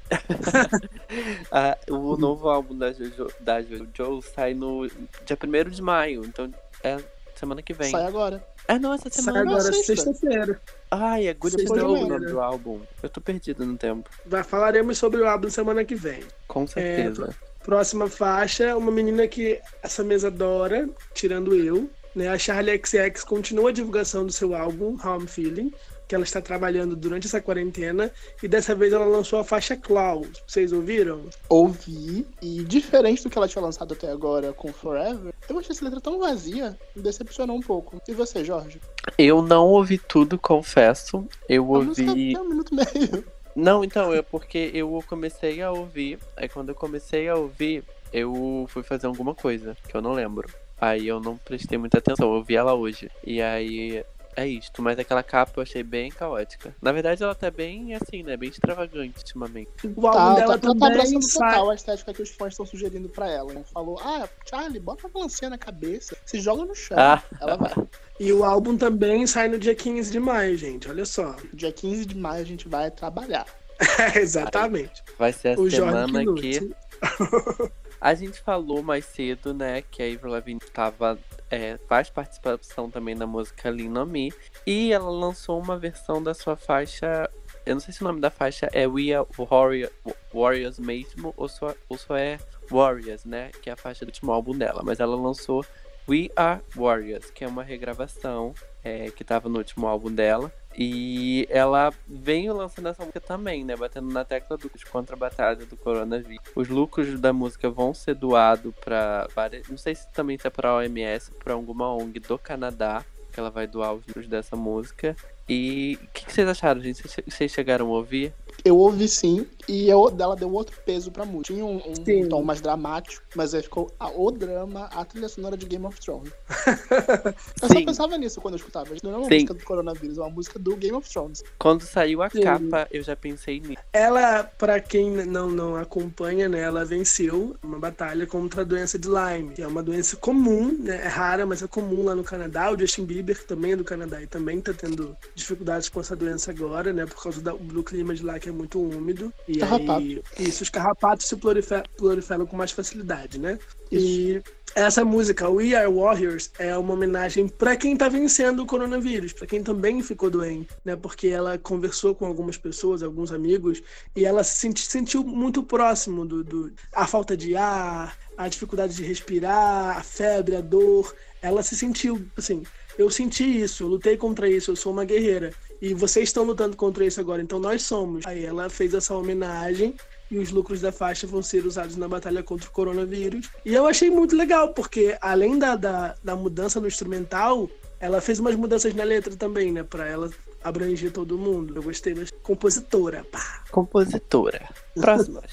[1.53, 4.89] ah, o novo álbum da Jojo, da Jojo sai no
[5.25, 6.99] dia 1 de maio, então é
[7.37, 7.91] semana que vem.
[7.91, 8.45] Sai agora.
[8.67, 9.41] É, não, essa Sai semana.
[9.43, 9.95] agora sexta.
[9.97, 10.61] sexta-feira.
[10.91, 12.81] Ai, é Good Sexta Snow o nome do álbum.
[13.03, 14.11] Eu tô perdido no tempo.
[14.27, 16.23] Vai- Falaremos sobre o álbum semana que vem.
[16.49, 17.35] Com certeza.
[17.65, 21.89] Próxima faixa, uma menina que essa mesa adora, tirando eu.
[22.15, 22.29] Né?
[22.29, 25.73] A Charlie XX continua a divulgação do seu álbum, How I'm Feeling,
[26.07, 28.11] que ela está trabalhando durante essa quarentena.
[28.43, 30.27] E dessa vez ela lançou a faixa Claw.
[30.47, 31.23] Vocês ouviram?
[31.49, 32.27] Ouvi.
[32.43, 36.01] E diferente do que ela tinha lançado até agora com Forever, eu achei essa letra
[36.01, 36.77] tão vazia.
[36.95, 38.03] Me decepcionou um pouco.
[38.07, 38.81] E você, Jorge?
[39.17, 41.25] Eu não ouvi tudo, confesso.
[41.49, 42.35] Eu A música ouvi.
[42.35, 43.25] tem um minuto e meio.
[43.55, 46.19] Não, então, é porque eu comecei a ouvir.
[46.37, 50.49] Aí quando eu comecei a ouvir, eu fui fazer alguma coisa, que eu não lembro.
[50.81, 53.09] Aí eu não prestei muita atenção, eu ouvi ela hoje.
[53.25, 54.05] E aí
[54.37, 56.75] é isto, mas aquela capa eu achei bem caótica.
[56.81, 58.37] Na verdade, ela tá bem assim, né?
[58.37, 59.71] Bem extravagante ultimamente.
[59.97, 61.51] O álbum Tá, dela tá, tá também abraçando sai.
[61.51, 63.53] total a estética que os fãs estão sugerindo pra ela.
[63.53, 63.63] Né?
[63.73, 66.97] Falou, ah, Charlie, bota a melancia na cabeça, se joga no chão.
[66.99, 67.73] Ah, Ela vai.
[68.21, 70.89] E o álbum também sai no dia 15 de maio, gente.
[70.89, 71.37] Olha só.
[71.53, 73.47] Dia 15 de maio a gente vai trabalhar.
[74.15, 75.03] Exatamente.
[75.19, 76.71] vai ser a O semana que.
[78.01, 81.17] A gente falou mais cedo, né, que a Avril Lavigne tava,
[81.53, 84.33] é, faz participação também na música Me.
[84.67, 87.31] E ela lançou uma versão da sua faixa.
[87.67, 89.91] Eu não sei se o nome da faixa é We Are Warrior,
[90.33, 92.39] Warriors mesmo ou só, ou só é
[92.71, 93.51] Warriors, né?
[93.61, 94.83] Que é a faixa do último álbum dela.
[94.83, 95.63] Mas ela lançou
[96.09, 100.51] We Are Warriors, que é uma regravação é, que tava no último álbum dela.
[100.77, 103.77] E ela veio lançando essa música também, né?
[103.77, 106.45] Batendo na tecla do contra a batalha do coronavírus.
[106.55, 109.69] Os lucros da música vão ser doados para várias.
[109.69, 113.39] Não sei se também se é para a OMS, para alguma ONG do Canadá, que
[113.39, 115.17] ela vai doar os lucros dessa música.
[115.49, 117.03] E o que, que vocês acharam, gente?
[117.03, 118.33] Vocês- chegaram a ouvir?
[118.65, 121.53] Eu ouvi sim, e eu, dela deu outro peso pra música.
[121.55, 125.57] Tinha um, um tom mais dramático, mas aí ficou a, o drama, a trilha sonora
[125.57, 126.31] de Game of Thrones.
[127.61, 127.75] Eu Sim.
[127.75, 128.95] só pensava nisso quando eu escutava.
[129.03, 129.35] Não é uma Sim.
[129.35, 131.43] música do coronavírus, é uma música do Game of Thrones.
[131.59, 132.41] Quando saiu a Sim.
[132.43, 133.83] capa, eu já pensei nisso.
[133.93, 139.09] Ela, pra quem não, não acompanha, né, ela venceu uma batalha contra a doença de
[139.09, 142.71] Lyme, que é uma doença comum, né, é rara, mas é comum lá no Canadá.
[142.71, 146.15] O Justin Bieber que também é do Canadá e também tá tendo dificuldades com essa
[146.17, 149.33] doença agora, né, por causa da- do clima de lá que é muito úmido.
[149.49, 149.93] E Carrapato.
[150.01, 153.59] aí, isso, os carrapatos se prolife- proliferam com mais facilidade, né?
[153.91, 154.41] E
[154.75, 159.47] essa música, We Are Warriors, é uma homenagem pra quem tá vencendo o coronavírus, pra
[159.47, 160.97] quem também ficou doente, né?
[160.97, 163.83] Porque ela conversou com algumas pessoas, alguns amigos,
[164.17, 168.95] e ela se senti- sentiu muito próximo do, do a falta de ar, a dificuldade
[168.97, 171.15] de respirar, a febre, a dor.
[171.43, 172.63] Ela se sentiu assim.
[172.99, 175.53] Eu senti isso, eu lutei contra isso, eu sou uma guerreira.
[175.81, 178.27] E vocês estão lutando contra isso agora, então nós somos.
[178.27, 179.97] Aí ela fez essa homenagem
[180.31, 183.51] e os lucros da faixa vão ser usados na batalha contra o coronavírus.
[183.65, 187.69] E eu achei muito legal, porque além da, da, da mudança no instrumental,
[188.01, 189.83] ela fez umas mudanças na letra também, né?
[189.83, 190.31] Pra ela
[190.65, 191.77] abranger todo mundo.
[191.77, 193.25] Eu gostei da compositora.
[193.31, 193.63] Pá.
[193.71, 194.69] Compositora.
[194.95, 195.43] Próxima.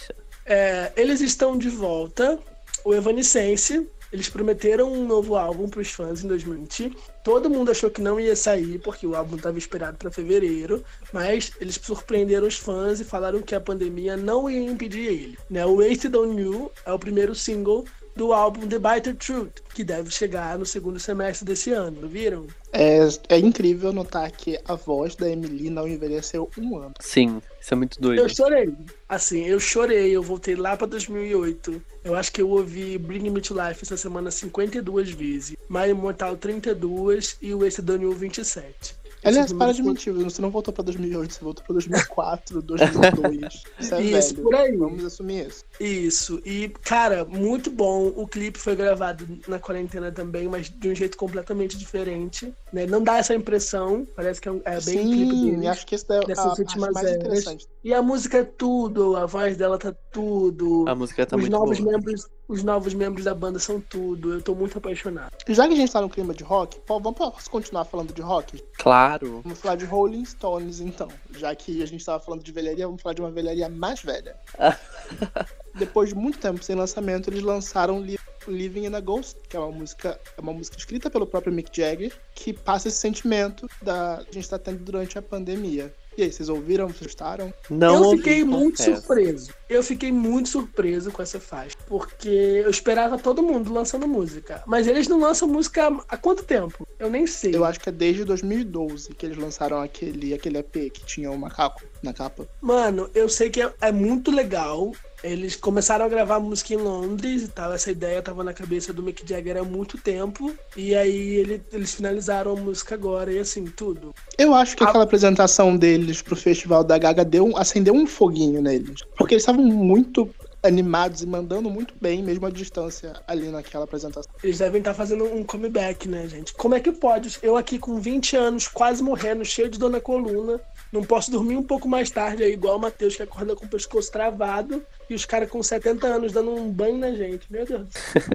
[0.52, 2.40] É, eles estão de volta,
[2.84, 3.88] o Evanescence.
[4.12, 6.98] Eles prometeram um novo álbum para os fãs em 2020.
[7.30, 10.84] Todo mundo achou que não ia sair, porque o álbum estava esperado para fevereiro.
[11.14, 15.38] Mas eles surpreenderam os fãs e falaram que a pandemia não ia impedir ele.
[15.48, 15.64] Né?
[15.64, 20.10] O Wasted on You é o primeiro single do álbum The Bitter Truth, que deve
[20.10, 22.48] chegar no segundo semestre desse ano, viram?
[22.74, 26.94] É, é incrível notar que a voz da Emily não envelheceu um ano.
[27.00, 28.20] Sim, isso é muito doido.
[28.20, 28.74] Eu chorei.
[29.08, 30.12] Assim, eu chorei.
[30.12, 31.82] Eu voltei lá pra 2008.
[32.04, 35.58] Eu acho que eu ouvi Bring Me to Life essa semana 52 vezes.
[35.70, 38.99] My Immortal 32 e o Esse Daniel 27.
[39.24, 43.64] Aliás, para de números mentir, você não voltou pra 2008, você voltou pra 2004, 2002.
[43.80, 44.44] Isso é Isso, velho.
[44.44, 44.76] por aí.
[44.78, 45.64] Vamos assumir isso.
[45.80, 48.08] Isso, e cara, muito bom.
[48.16, 52.54] O clipe foi gravado na quarentena também, mas de um jeito completamente diferente.
[52.72, 52.86] Né?
[52.86, 55.68] Não dá essa impressão, parece que é, um- é bem clipe Sim, dele.
[55.68, 57.18] acho que esse é a dessas parte últimas mais eras.
[57.20, 57.68] interessante.
[57.84, 60.86] E a música é tudo, a voz dela tá tudo.
[60.88, 61.92] A música tá os muito novos boa.
[61.94, 64.34] membros, os novos membros da banda são tudo.
[64.34, 65.32] Eu tô muito apaixonado.
[65.48, 68.62] Já que a gente tá no clima de rock, vamos continuar falando de rock?
[68.78, 69.42] Claro.
[69.44, 71.08] Vamos falar de Rolling Stones, então.
[71.38, 74.36] Já que a gente tava falando de velharia, vamos falar de uma velharia mais velha.
[75.76, 79.60] Depois de muito tempo sem lançamento, eles lançaram Li- Living in a Ghost, que é
[79.60, 84.22] uma música, é uma música escrita pelo próprio Mick Jagger, que passa esse sentimento da
[84.24, 85.94] que a gente tá tendo durante a pandemia.
[86.20, 86.88] E aí, vocês ouviram?
[86.88, 87.54] Vocês gostaram?
[87.70, 88.98] Não eu ouvi, fiquei muito confesso.
[88.98, 89.54] surpreso.
[89.70, 91.78] Eu fiquei muito surpreso com essa faixa.
[91.88, 94.62] Porque eu esperava todo mundo lançando música.
[94.68, 96.86] Mas eles não lançam música há quanto tempo?
[97.00, 97.56] Eu nem sei.
[97.56, 101.38] Eu acho que é desde 2012 que eles lançaram aquele, aquele EP que tinha o
[101.38, 102.46] macaco na capa.
[102.60, 104.92] Mano, eu sei que é, é muito legal.
[105.24, 107.74] Eles começaram a gravar música em Londres e tal.
[107.74, 110.54] Essa ideia tava na cabeça do Mick Jagger há muito tempo.
[110.78, 114.14] E aí ele- eles finalizaram a música agora e assim, tudo.
[114.38, 114.88] Eu acho que Ah.
[114.88, 119.02] aquela apresentação deles pro festival da Gaga deu, acendeu um foguinho neles.
[119.18, 120.30] Porque eles estavam muito
[120.62, 124.30] animados e mandando muito bem, mesmo à distância, ali naquela apresentação.
[124.44, 126.54] Eles devem estar fazendo um comeback, né, gente?
[126.54, 127.38] Como é que pode?
[127.42, 130.60] Eu aqui com 20 anos, quase morrendo, cheio de dor na coluna.
[130.92, 133.70] Não posso dormir um pouco mais tarde, aí, igual o Matheus, que acorda com o
[133.70, 134.84] pescoço travado.
[135.10, 137.52] E os caras com 70 anos dando um banho na gente.
[137.52, 137.88] Meu Deus.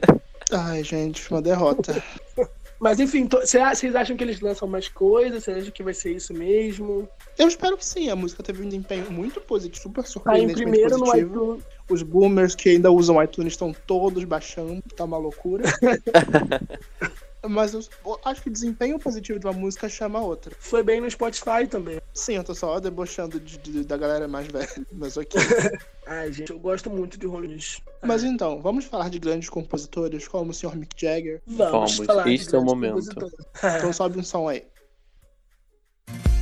[0.53, 2.03] Ai, gente, uma derrota.
[2.79, 5.43] Mas enfim, vocês acham que eles lançam mais coisas?
[5.43, 7.09] Vocês acham que vai ser isso mesmo?
[7.39, 10.99] Eu espero que sim, a música teve um desempenho muito positivo, super Tá em primeiro
[10.99, 11.45] no positivo.
[11.45, 11.65] iTunes.
[11.89, 15.65] Os boomers que ainda usam iTunes estão todos baixando, tá uma loucura.
[17.49, 17.81] Mas eu
[18.25, 20.55] acho que o desempenho positivo de uma música chama a outra.
[20.59, 22.01] Foi bem no Spotify também.
[22.13, 25.39] Sim, eu tô só debochando de- de- da galera mais velha, mas ok.
[26.07, 27.81] Ai, gente, eu gosto muito de Rollins.
[28.03, 30.77] Mas então, vamos falar de grandes compositores como o Sr.
[30.77, 31.43] Mick Jagger.
[31.47, 33.31] Vamos, Vamos, falar de este é o momento.
[33.79, 34.65] Então sobe um som aí.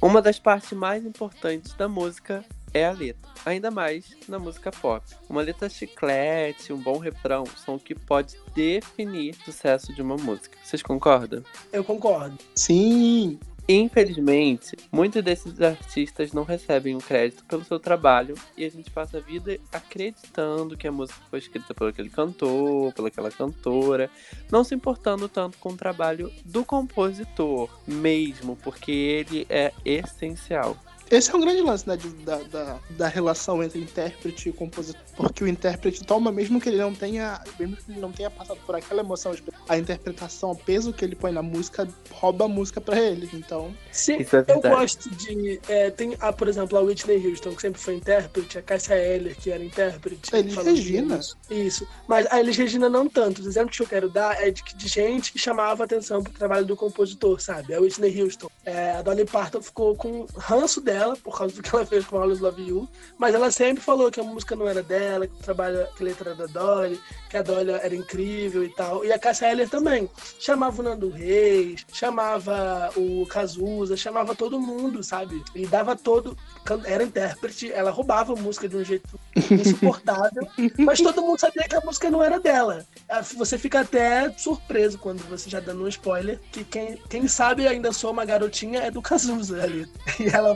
[0.00, 5.04] Uma das partes mais importantes da música é a letra, ainda mais na música pop.
[5.28, 10.16] Uma letra chiclete, um bom refrão são o que pode definir o sucesso de uma
[10.16, 10.56] música.
[10.62, 11.42] Vocês concordam?
[11.72, 12.38] Eu concordo.
[12.54, 18.90] Sim, Infelizmente, muitos desses artistas não recebem o crédito pelo seu trabalho e a gente
[18.90, 24.10] passa a vida acreditando que a música foi escrita por aquele cantor, pelaquela cantora,
[24.50, 30.74] não se importando tanto com o trabalho do compositor mesmo, porque ele é essencial.
[31.10, 35.00] Esse é um grande lance né, de- da, da, da relação entre intérprete e compositor.
[35.16, 37.40] Porque o intérprete toma, mesmo que ele não tenha.
[37.58, 39.34] Mesmo que ele não tenha passado por aquela emoção,
[39.68, 43.28] a interpretação, o peso que ele põe na música, rouba a música pra ele.
[43.34, 43.74] Então.
[43.90, 45.60] Sim, Isso é eu gosto de.
[45.68, 49.36] é, tem, ah, por exemplo, a Whitney Houston, que sempre foi intérprete, a Cássia Eller,
[49.36, 50.34] que era intérprete.
[50.34, 51.18] Elis falando Regina.
[51.18, 51.36] disso.
[51.50, 51.88] Isso.
[52.06, 53.42] Mas a Elis Regina não tanto.
[53.42, 56.32] O exemplo que eu quero dar é de, que- de gente que chamava atenção pro
[56.32, 57.74] trabalho do compositor, sabe?
[57.74, 58.48] A Whitney Houston.
[58.64, 62.18] É, a Dolly Parton ficou com ranço dela por causa do que ela fez com
[62.18, 62.88] Always Love You.
[63.16, 66.06] Mas ela sempre falou que a música não era dela, que o trabalho, que a
[66.06, 69.04] letra era da Dolly, que a Dolly era incrível e tal.
[69.04, 70.08] E a Cássia Eller também.
[70.38, 75.42] Chamava o Nando Reis, chamava o Cazuza, chamava todo mundo, sabe?
[75.54, 76.36] E dava todo.
[76.84, 79.18] Era intérprete, ela roubava a música de um jeito
[79.50, 80.46] insuportável,
[80.78, 82.84] mas todo mundo sabia que a música não era dela.
[83.08, 87.66] Ah, Você fica até surpreso quando você já dando um spoiler, que quem, quem sabe
[87.66, 89.88] ainda sou uma garotinha é do Cazuza ali.
[90.18, 90.54] E ela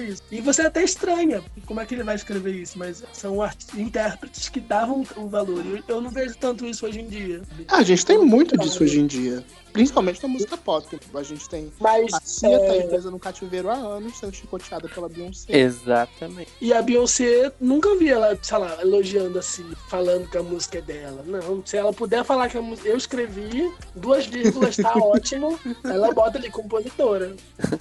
[0.00, 0.22] isso.
[0.30, 4.48] E você até estranha como é que ele vai escrever isso, mas são art- intérpretes
[4.48, 5.64] que davam o valor.
[5.64, 7.42] E eu não vejo tanto isso hoje em dia.
[7.68, 9.44] Ah, a gente tem muito disso hoje em dia.
[9.72, 10.86] Principalmente na música pop.
[11.14, 11.72] A gente tem.
[11.80, 15.46] Mas A Cia tá é, presa no cativeiro há anos, sendo chicoteada pela Beyoncé.
[15.48, 16.52] Exatamente.
[16.60, 20.80] E a Beyoncé nunca vi ela, sei lá, elogiando assim, falando que a música é
[20.80, 21.24] dela.
[21.26, 22.88] Não, se ela puder falar que a música.
[22.88, 25.58] Eu escrevi, duas vírgulas, tá ótimo.
[25.82, 27.34] Ela bota ali compositora.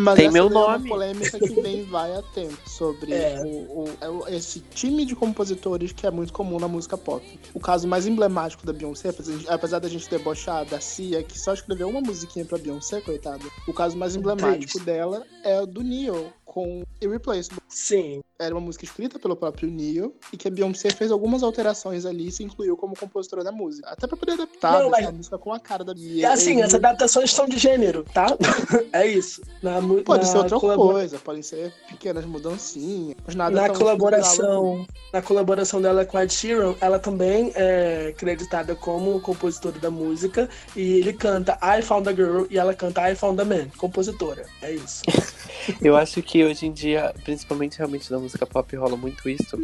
[0.00, 0.76] Mas Tem essa meu daí é nome.
[0.84, 3.42] uma polêmica que vem vai a tempo sobre É.
[3.42, 3.46] o,
[3.82, 7.22] o- é o- esse time de compositores que é muito comum na música pop.
[7.52, 9.12] O caso mais emblemático da Beyoncé,
[9.48, 13.72] apesar- da gente debochar da Cia, que só escreveu uma musiquinha pra Beyoncé, coitada, o
[13.72, 17.62] caso mais emblemático dela é o do Neo, com Irreplaceable.
[17.68, 18.20] Sim.
[18.40, 22.28] Era uma música escrita pelo próprio Neo e que a Beyoncé fez algumas alterações ali
[22.28, 23.88] e se incluiu como compositora da música.
[23.90, 26.24] Até pra poder adaptar Não, mas- a música com a cara da Beyoncé.
[26.26, 28.26] assim, as adaptações são de gênero, tá?
[28.92, 29.42] É isso.
[29.62, 34.86] Na, Pode na ser outra colabora- coisa, podem ser pequenas mudancinhas, mas nada Na colaboração,
[35.12, 40.48] na colaboração dela com a Ed Sheeran, ela também é creditada como compositora da música
[40.76, 44.46] e ele canta I Found a Girl e ela canta I Found a Man, compositora.
[44.62, 45.02] É isso.
[45.80, 49.58] Eu acho que hoje em dia, principalmente realmente na música pop, rola muito isso.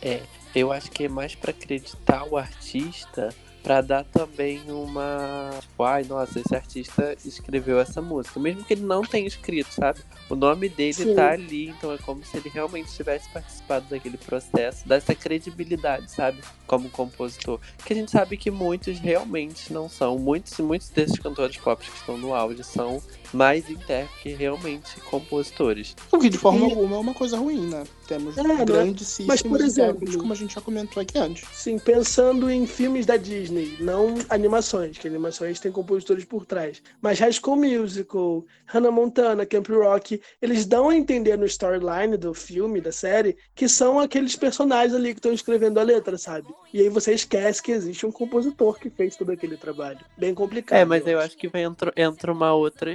[0.00, 0.22] É,
[0.54, 5.50] eu acho que é mais pra acreditar o artista, pra dar também uma.
[5.60, 8.40] Tipo, ai, nossa, esse artista escreveu essa música.
[8.40, 10.00] Mesmo que ele não tenha escrito, sabe?
[10.28, 11.14] O nome dele Sim.
[11.14, 16.40] tá ali, então é como se ele realmente tivesse participado daquele processo, dessa credibilidade, sabe?
[16.66, 17.60] Como compositor.
[17.84, 20.18] Que a gente sabe que muitos realmente não são.
[20.18, 23.00] Muitos, muitos desses cantores pop que estão no áudio são
[23.32, 25.94] mais intérpretes que realmente compositores.
[26.10, 27.84] O que de forma E- alguma é uma coisa ruim, né?
[28.06, 28.64] Temos É, né?
[28.64, 31.48] grandes Mas, por exemplo- como a gente já comentou aqui antes.
[31.52, 36.82] Sim, pensando em filmes da Disney, não animações, que animações têm compositores por trás.
[37.00, 42.34] Mas High School Musical, Hannah Montana, Camp Rock, eles dão a entender no storyline do
[42.34, 46.48] filme, da série, que são aqueles personagens ali que estão escrevendo a letra, sabe?
[46.72, 50.00] E aí você esquece que existe um compositor que fez todo aquele trabalho.
[50.18, 50.78] Bem complicado.
[50.78, 52.90] É, mas eu acho que vem, entra, entra uma outra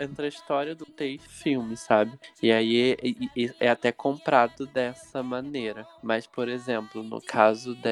[0.00, 2.18] entra a história do texto filme, sabe?
[2.42, 5.86] E aí é, e- é até comprado dessa maneira.
[6.02, 7.90] Mas, por exemplo, no caso da,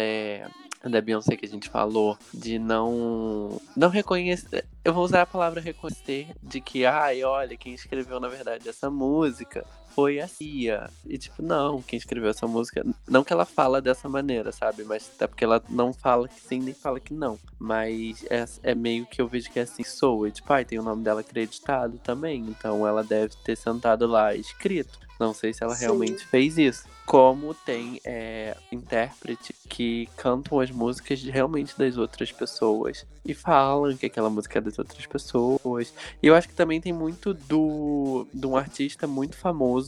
[0.89, 4.65] da Beyoncé que a gente falou, de não, não reconhecer.
[4.85, 8.91] Eu vou usar a palavra reconhecer, de que, ai, olha, quem escreveu na verdade essa
[8.91, 10.91] música foi a Cia.
[11.07, 12.85] E tipo, não, quem escreveu essa música.
[13.09, 14.85] Não que ela fala dessa maneira, sabe?
[14.85, 17.39] Mas até porque ela não fala que sim, nem fala que não.
[17.59, 20.29] Mas é, é meio que eu vejo que é assim soa.
[20.29, 22.41] E, tipo, ai, tem o nome dela acreditado também.
[22.49, 24.99] Então ela deve ter sentado lá e escrito.
[25.23, 25.85] Não sei se ela Sim.
[25.85, 26.85] realmente fez isso.
[27.07, 34.07] Como tem é, intérprete que cantam as músicas realmente das outras pessoas e falam que
[34.07, 35.93] aquela música é das outras pessoas.
[36.23, 39.82] E eu acho que também tem muito do de um artista muito famoso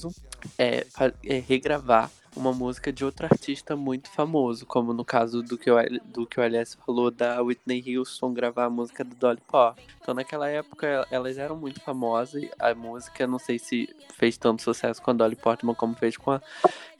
[0.59, 5.57] é, fa- é, regravar uma música de outro artista muito famoso, como no caso do
[5.57, 9.40] que o, do que o LS falou da Whitney Houston gravar a música do Dolly
[9.46, 9.80] Parton.
[10.02, 14.62] Então naquela época el- elas eram muito famosas, a música não sei se fez tanto
[14.62, 16.40] sucesso com a Dolly Parton como fez com a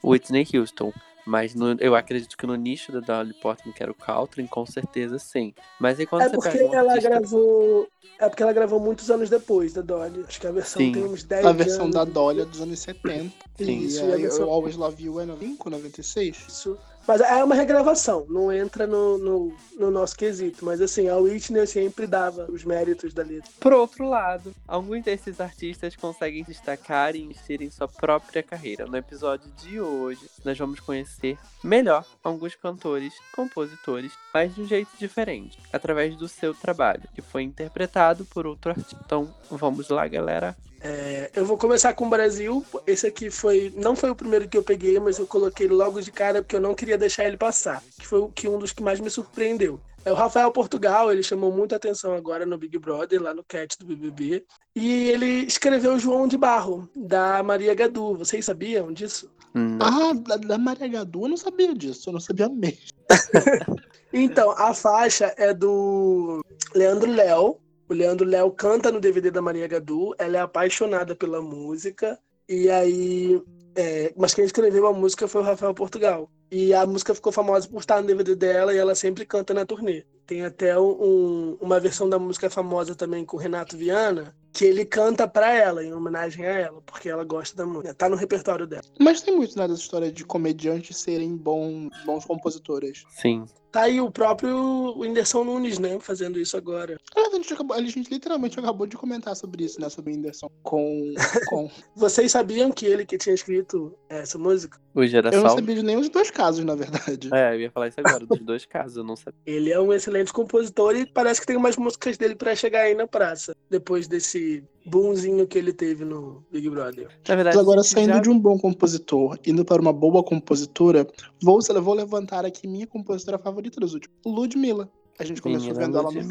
[0.03, 0.93] Whitney Houston.
[1.25, 4.65] Mas no- eu acredito que no nicho da Dolly Parton, que era o country, com
[4.65, 5.53] certeza sim.
[5.79, 7.09] Mas aí quando É você porque pega um ela artista...
[7.09, 7.87] gravou.
[8.19, 10.23] É porque ela gravou muitos anos depois da Dolly.
[10.27, 10.91] Acho que a versão Sim.
[10.91, 11.65] tem uns 10 A anos.
[11.65, 13.23] versão da Dolly é dos anos 70.
[13.57, 13.63] Sim.
[13.71, 16.45] E Isso, e a aí, versão- o Always Love You é 95, 96.
[16.47, 16.77] Isso.
[17.07, 20.65] Mas é uma regravação, não entra no, no, no nosso quesito.
[20.65, 23.51] Mas assim, a Whitney sempre dava os méritos da letra.
[23.59, 28.85] Por outro lado, alguns desses artistas conseguem se destacar e inserir em sua própria carreira.
[28.85, 34.89] No episódio de hoje, nós vamos conhecer melhor alguns cantores, compositores, mas de um jeito
[34.97, 38.97] diferente, através do seu trabalho, que foi interpretado por outro artista.
[39.05, 40.55] Então, vamos lá, galera.
[40.85, 42.63] É, eu vou começar com o Brasil.
[42.85, 43.73] Esse aqui foi.
[43.75, 46.61] Não foi o primeiro que eu peguei, mas eu coloquei logo de cara porque eu
[46.61, 47.81] não queria deixar ele passar.
[47.99, 49.79] Que foi o que um dos que mais me surpreendeu.
[50.05, 53.75] É o Rafael Portugal, ele chamou muita atenção agora no Big Brother, lá no Cat
[53.79, 54.45] do BBB.
[54.75, 58.15] E ele escreveu João de Barro, da Maria Gadu.
[58.15, 59.31] Vocês sabiam disso?
[59.55, 62.77] Hum, Ah, da, da Maria Gadu eu não sabia disso, eu não sabia mesmo.
[64.17, 66.41] Então, a faixa é do
[66.73, 67.57] Leandro Léo.
[67.89, 70.13] O Leandro Léo canta no DVD da Maria Gadu.
[70.17, 72.17] Ela é apaixonada pela música.
[72.47, 73.41] E aí.
[73.75, 76.29] é, mas quem escreveu a música foi o Rafael Portugal.
[76.51, 79.65] E a música ficou famosa por estar no DVD dela e ela sempre canta na
[79.65, 80.05] turnê.
[80.25, 84.85] Tem até um- uma versão da música famosa também com o Renato Viana, que ele
[84.85, 87.93] canta pra ela, em homenagem a ela, porque ela gosta da música.
[87.93, 88.83] Tá no repertório dela.
[88.99, 93.03] Mas tem muito né, dessa história de comediantes serem bom, bons compositores.
[93.09, 93.43] sim.
[93.75, 96.95] Tá aí o próprio Whindersson Nunes, né, fazendo isso agora.
[97.13, 99.89] Ah, A gente, acabou- a gente literalmente acabou de comentar sobre isso, né?
[99.89, 101.13] Sobre o Whindersson com.
[101.49, 101.69] com...
[101.93, 104.79] Vocês sabiam que ele que tinha escrito essa música?
[104.93, 107.29] O Eu não sabia de nenhum dos dois casos, na verdade.
[107.33, 109.41] É, eu ia falar isso agora, dos dois casos, eu não sabia.
[109.45, 112.95] Ele é um excelente compositor e parece que tem umas músicas dele pra chegar aí
[112.95, 117.07] na praça, depois desse boomzinho que ele teve no Big Brother.
[117.27, 121.07] Na verdade, Mas agora, saindo já- de um bom compositor, indo para uma boa compositora,
[121.41, 124.89] vou, vou levantar aqui minha compositora favorita dos últimos, Ludmilla.
[125.17, 126.21] A gente começou Menina vendo ela no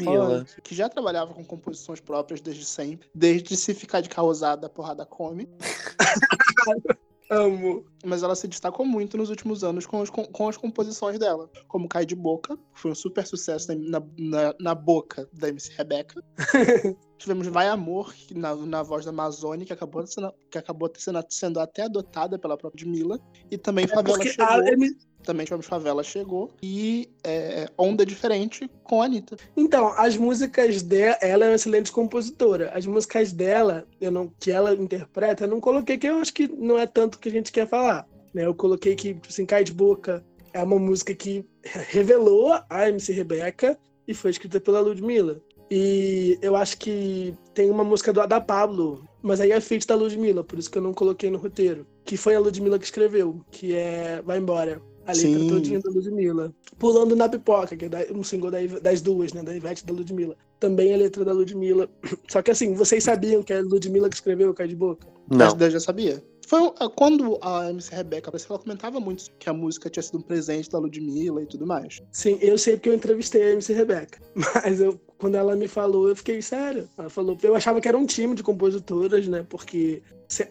[0.43, 3.09] funk, que já trabalhava com composições próprias desde sempre.
[3.15, 5.49] Desde se ficar de carrosada, a porrada come.
[7.31, 7.83] Amo.
[8.05, 11.49] Mas ela se destacou muito nos últimos anos com, os- com- com as composições dela.
[11.67, 15.71] Como Cai de Boca, que foi um super sucesso na, na, na boca da MC
[15.75, 16.21] Rebeca.
[17.25, 21.59] Tivemos Vai Amor, na, na voz da Amazônia, que acabou, sendo, que acabou sendo, sendo
[21.59, 23.19] até adotada pela própria Ludmilla.
[23.49, 24.45] E também Favela Porque Chegou.
[24.45, 26.53] a Também tivemos Favela Chegou.
[26.61, 29.37] E é, Onda Diferente com a Anitta.
[29.57, 32.69] Então, as músicas dela, ela é uma excelente compositora.
[32.75, 36.47] As músicas dela, eu não, que ela interpreta, eu não coloquei, que eu acho que
[36.47, 38.07] não é tanto que a gente quer falar.
[38.35, 38.45] Né?
[38.45, 40.23] Eu coloquei que, tipo assim, Cai de Boca
[40.53, 41.43] é uma música que
[41.89, 43.75] revelou a MC Rebeca
[44.07, 45.41] e foi escrita pela Ludmilla.
[45.69, 49.95] E eu acho que tem uma música do da Pablo, mas aí é feita da
[49.95, 51.85] Ludmilla, por isso que eu não coloquei no roteiro.
[52.03, 54.81] Que foi a Ludmilla que escreveu, que é Vai Embora.
[55.07, 55.47] A letra Sim.
[55.47, 56.53] todinha da Ludmilla.
[56.79, 58.49] Pulando na Pipoca, que é um single
[58.81, 59.43] das duas, né?
[59.43, 60.35] Da Ivete e da Ludmilla.
[60.59, 61.87] Também a letra da Ludmilla.
[62.27, 65.07] Só que assim, vocês sabiam que é a Ludmilla que escreveu o Cai de Boca?
[65.29, 65.55] Não.
[65.59, 66.23] Eu já sabia.
[66.47, 66.59] Foi
[66.95, 70.69] quando a MC Rebeca apareceu, ela comentava muito que a música tinha sido um presente
[70.69, 72.01] da Ludmilla e tudo mais.
[72.11, 74.19] Sim, eu sei porque eu entrevistei a MC Rebeca.
[74.35, 76.89] Mas eu, quando ela me falou, eu fiquei sério.
[76.97, 79.45] Ela falou, eu achava que era um time de compositoras, né?
[79.49, 80.01] Porque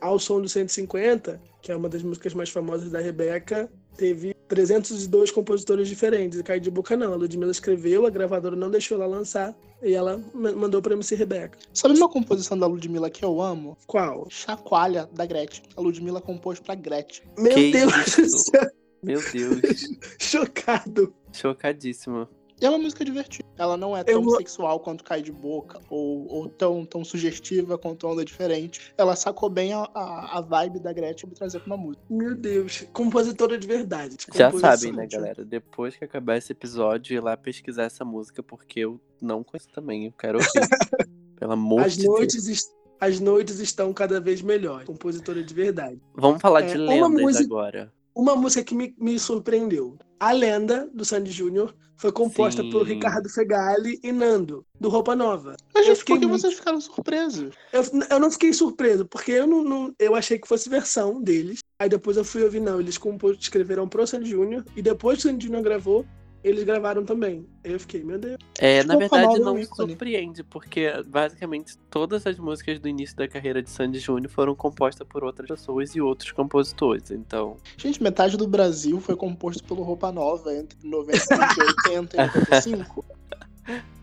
[0.01, 5.31] ao som do 150, que é uma das músicas mais famosas da Rebeca, teve 302
[5.31, 6.39] compositores diferentes.
[6.39, 7.13] E Cai de Boca não.
[7.13, 9.55] A Ludmilla escreveu, a gravadora não deixou ela lançar.
[9.83, 11.59] E ela ma- mandou pra MC Rebeca.
[11.75, 13.77] Sabe uma composição da Ludmilla que eu amo?
[13.87, 14.27] Qual?
[14.31, 15.63] Chacoalha, da Gretchen.
[15.77, 17.25] A Ludmilla compôs pra Gretchen.
[17.39, 18.71] Meu Que Deus do céu,
[19.03, 19.61] Meu Deus.
[20.19, 21.13] chocado.
[21.33, 22.27] Chocadíssimo.
[22.61, 23.45] E é uma música divertida.
[23.59, 27.77] Ela não é tão Eu sexual quanto Cai de Boca, ou, ou tão, tão sugestiva
[27.77, 28.93] quanto Onda Diferente.
[28.97, 32.03] Ela sacou bem a, a, a vibe da Gretchen pra trazer pra uma música.
[32.09, 34.17] Meu Deus, compositora de verdade.
[34.17, 35.45] de Já sabem, né, galera?
[35.45, 40.07] Depois que acabar esse episódio, ir lá pesquisar essa música, porque eu não conheço também.
[40.07, 40.51] Eu quero ouvir.
[41.39, 42.15] Pelo amor As de Deus.
[42.19, 44.87] noites, est- as noites estão cada vez melhores.
[44.87, 46.01] Compositora de verdade.
[46.15, 47.93] Vamos falar É, de lendas música- agora.
[48.15, 49.97] Uma música que me, me surpreendeu.
[50.21, 52.71] A Lenda, do Sandy Júnior, foi composta Sim.
[52.71, 55.57] por Ricardo Fegali e Nando, do Roupa Nova.
[55.75, 57.53] Mas, Eu fiquei por que muito- vocês ficaram surpresos?
[57.73, 61.59] Eu, eu não fiquei surpreso, porque eu não, não- eu achei que fosse versão deles.
[61.79, 65.23] Aí depois eu fui ouvir, não, eles compôs, escreveram pro Sandy Júnior, e depois o
[65.23, 66.07] Sandy Júnior gravou,
[66.45, 67.47] eles gravaram também.
[67.65, 68.37] Eu fiquei, meu Deus.
[68.59, 69.91] É, Acho na verdade, não me ícone.
[69.91, 75.07] surpreende, porque basicamente todas as músicas do início da carreira de Sandy Júnior foram compostas
[75.09, 77.11] por outras pessoas e outros compositores.
[77.11, 82.21] Então, Gente, metade do Brasil foi composto pelo Roupa Nova entre 90 e 80 e
[82.21, 83.05] 85.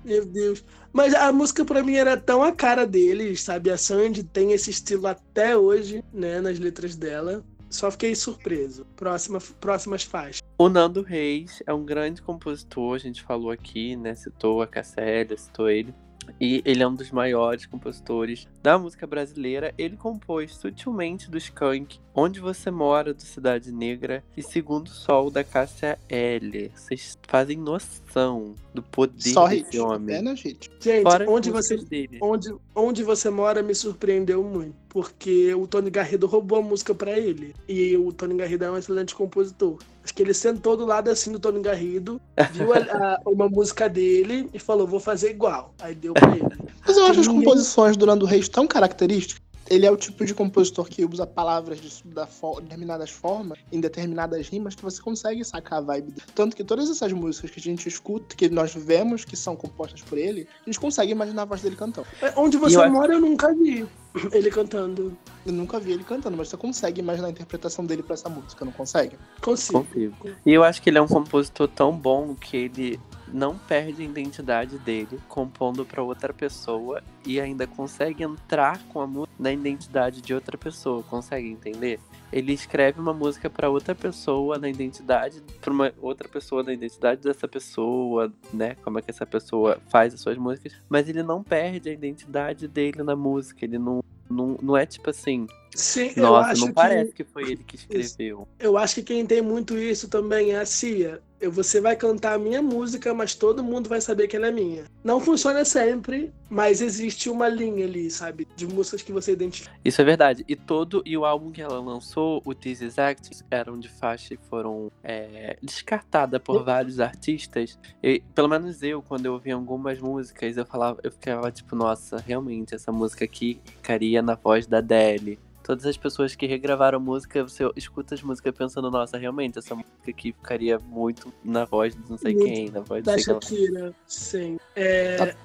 [0.03, 0.63] Meu Deus.
[0.91, 3.69] Mas a música pra mim era tão a cara deles, sabe?
[3.69, 7.45] A Sandy tem esse estilo até hoje, né, nas letras dela.
[7.71, 8.85] Só fiquei surpreso.
[8.95, 10.41] Próxima, próximas faixas.
[10.57, 14.13] o Nando Reis é um grande compositor, a gente falou aqui, né?
[14.13, 15.95] Citou a Cassélia, citou ele.
[16.39, 19.73] E ele é um dos maiores compositores da música brasileira.
[19.77, 25.43] Ele compôs sutilmente do Skank, Onde Você Mora, do Cidade Negra e Segundo Sol, da
[25.43, 26.71] Cássia L.
[26.75, 29.79] Vocês fazem noção do poder Só desse hit.
[29.79, 30.15] homem.
[30.15, 30.69] Apenas hit.
[30.79, 32.19] Gente, Fora as onde você, dele.
[32.21, 34.75] onde, onde você mora me surpreendeu muito.
[34.89, 37.55] Porque o Tony Garrido roubou a música pra ele.
[37.67, 39.77] E o Tony Garrido é um excelente compositor.
[40.03, 42.19] Acho que ele sentou do lado assim do Tony Garrido,
[42.51, 45.73] viu a- a- uma música dele e falou: vou fazer igual.
[45.79, 46.45] Aí deu pra ele.
[46.85, 49.41] Mas eu acho as Ninguém- composições do Nando Reis tão características.
[49.71, 52.27] Ele é o tipo de compositor que usa palavras de da
[52.61, 56.27] determinadas formas, em determinadas rimas, que você consegue sacar a vibe dele.
[56.35, 60.01] Tanto que todas essas músicas que a gente escuta, que nós vemos que são compostas
[60.01, 62.05] por ele, a gente consegue imaginar a voz dele cantando.
[62.21, 63.87] É, Onde você eu mora, eu nunca vi
[64.33, 65.17] ele cantando.
[65.45, 68.65] Eu nunca vi ele cantando, mas você consegue imaginar a interpretação dele pra essa música,
[68.65, 69.17] não consegue?
[69.41, 69.85] Consigo.
[69.85, 70.15] Consigo.
[70.45, 72.99] E eu acho que ele é um compositor tão bom que ele
[73.33, 79.07] não perde a identidade dele compondo pra outra pessoa e ainda consegue entrar com a
[79.07, 81.03] música na identidade de outra pessoa.
[81.03, 81.99] Consegue entender?
[82.31, 87.21] Ele escreve uma música pra outra pessoa na identidade, pra uma outra pessoa na identidade
[87.21, 88.75] dessa pessoa, né?
[88.83, 92.67] Como é que essa pessoa faz as suas músicas, mas ele não perde a identidade
[92.67, 93.65] dele na música.
[93.65, 97.23] Ele não, não, não é tipo assim, Sim, eu nossa, acho não que parece que
[97.23, 98.47] foi ele que escreveu.
[98.59, 101.21] eu acho que quem tem muito isso também é a Cia.
[101.49, 104.83] Você vai cantar a minha música, mas todo mundo vai saber que ela é minha.
[105.03, 108.47] Não funciona sempre, mas existe uma linha ali, sabe?
[108.55, 109.71] De músicas que você identifica.
[109.83, 110.45] Isso é verdade.
[110.47, 114.35] E todo e o álbum que ela lançou, o This Is Acting, eram de faixa
[114.35, 117.79] que foram é, descartadas por vários artistas.
[118.03, 122.17] E, pelo menos eu, quando eu ouvi algumas músicas, eu falava, eu ficava tipo, nossa,
[122.17, 125.39] realmente essa música aqui ficaria na voz da Adele.
[125.63, 129.91] Todas as pessoas que regravaram música, você escuta as músicas pensando, nossa, realmente, essa música
[130.09, 133.17] aqui ficaria muito na voz de não sei Muito quem, na voz de Da lá.
[133.19, 134.57] Shakira, sim.
[134.75, 135.35] É, Tá.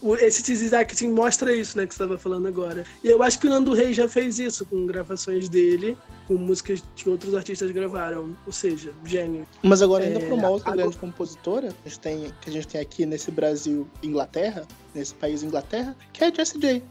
[0.00, 2.84] o- Esse teaser acting mostra isso, né, que você tava falando agora.
[3.02, 5.96] E eu acho que o Nando Reis já fez isso com gravações dele,
[6.28, 8.36] com músicas que outros artistas gravaram.
[8.46, 9.46] Ou seja, gênio.
[9.62, 12.50] Mas agora, ainda É, para uma outra agora- grande compositora que a, gente tem, que
[12.50, 14.64] a gente tem aqui nesse Brasil, Inglaterra,
[14.94, 16.82] nesse país Inglaterra, que é a Jessie J.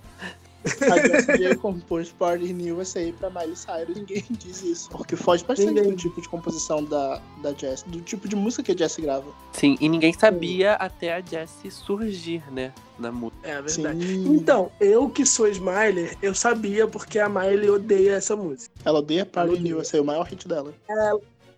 [0.92, 3.96] A Jessie compôs Party in USA pra Miley Cyrus.
[3.96, 4.90] Ninguém diz isso.
[4.90, 5.92] Porque foge bastante Ninguém.
[5.92, 9.26] do tipo de composição da, da Jessie, do tipo de música que a Jessie grava.
[9.54, 13.48] Sim, e ninguém sabia até a Jessie surgir, né, na música.
[13.48, 14.06] É verdade.
[14.08, 14.34] Sim.
[14.36, 18.74] Então, eu que sou Smiler, eu sabia porque a Miley odeia essa música.
[18.84, 19.78] Ela odeia Party Ela in odeia.
[19.78, 20.74] USA, o maior hit dela.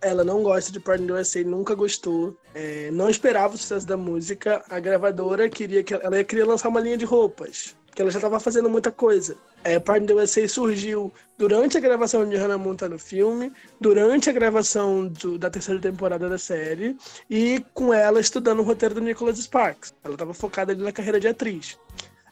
[0.00, 2.36] Ela não gosta de Party in USA, nunca gostou.
[2.54, 4.62] é, não esperava o sucesso da música.
[4.70, 8.38] A gravadora queria que ela queria lançar uma linha de roupas, porque ela já estava
[8.38, 9.36] fazendo muita coisa.
[9.64, 14.30] É, Party in the USA surgiu durante a gravação de Hannah Montana no filme, durante
[14.30, 16.96] a gravação do- da terceira temporada da série
[17.28, 19.92] e com ela estudando o roteiro do Nicholas Sparks.
[20.04, 21.76] Ela estava focada ali na carreira de atriz.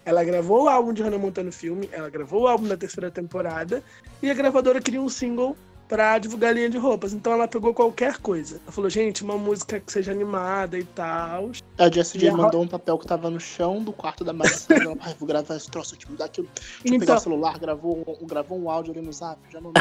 [0.05, 3.11] Ela gravou o álbum de Hannah Montana no filme, ela gravou o álbum da terceira
[3.11, 3.83] temporada
[4.23, 5.57] e a gravadora queria um single
[5.89, 7.13] pra divulgar a linha de roupas.
[7.13, 8.61] Então ela pegou qualquer coisa.
[8.65, 11.51] Ela falou, gente, uma música que seja animada e tal.
[11.79, 14.67] A Jessie J mandou um papel que tava no chão do quarto da Cyrus.
[14.71, 16.49] Ela, "Ai, vou gravar esse troço aqui, me dá aquilo.
[16.55, 19.61] Deixa eu pegar Então, o celular, gravou, um- gravou um áudio ali no zap, já
[19.61, 19.73] não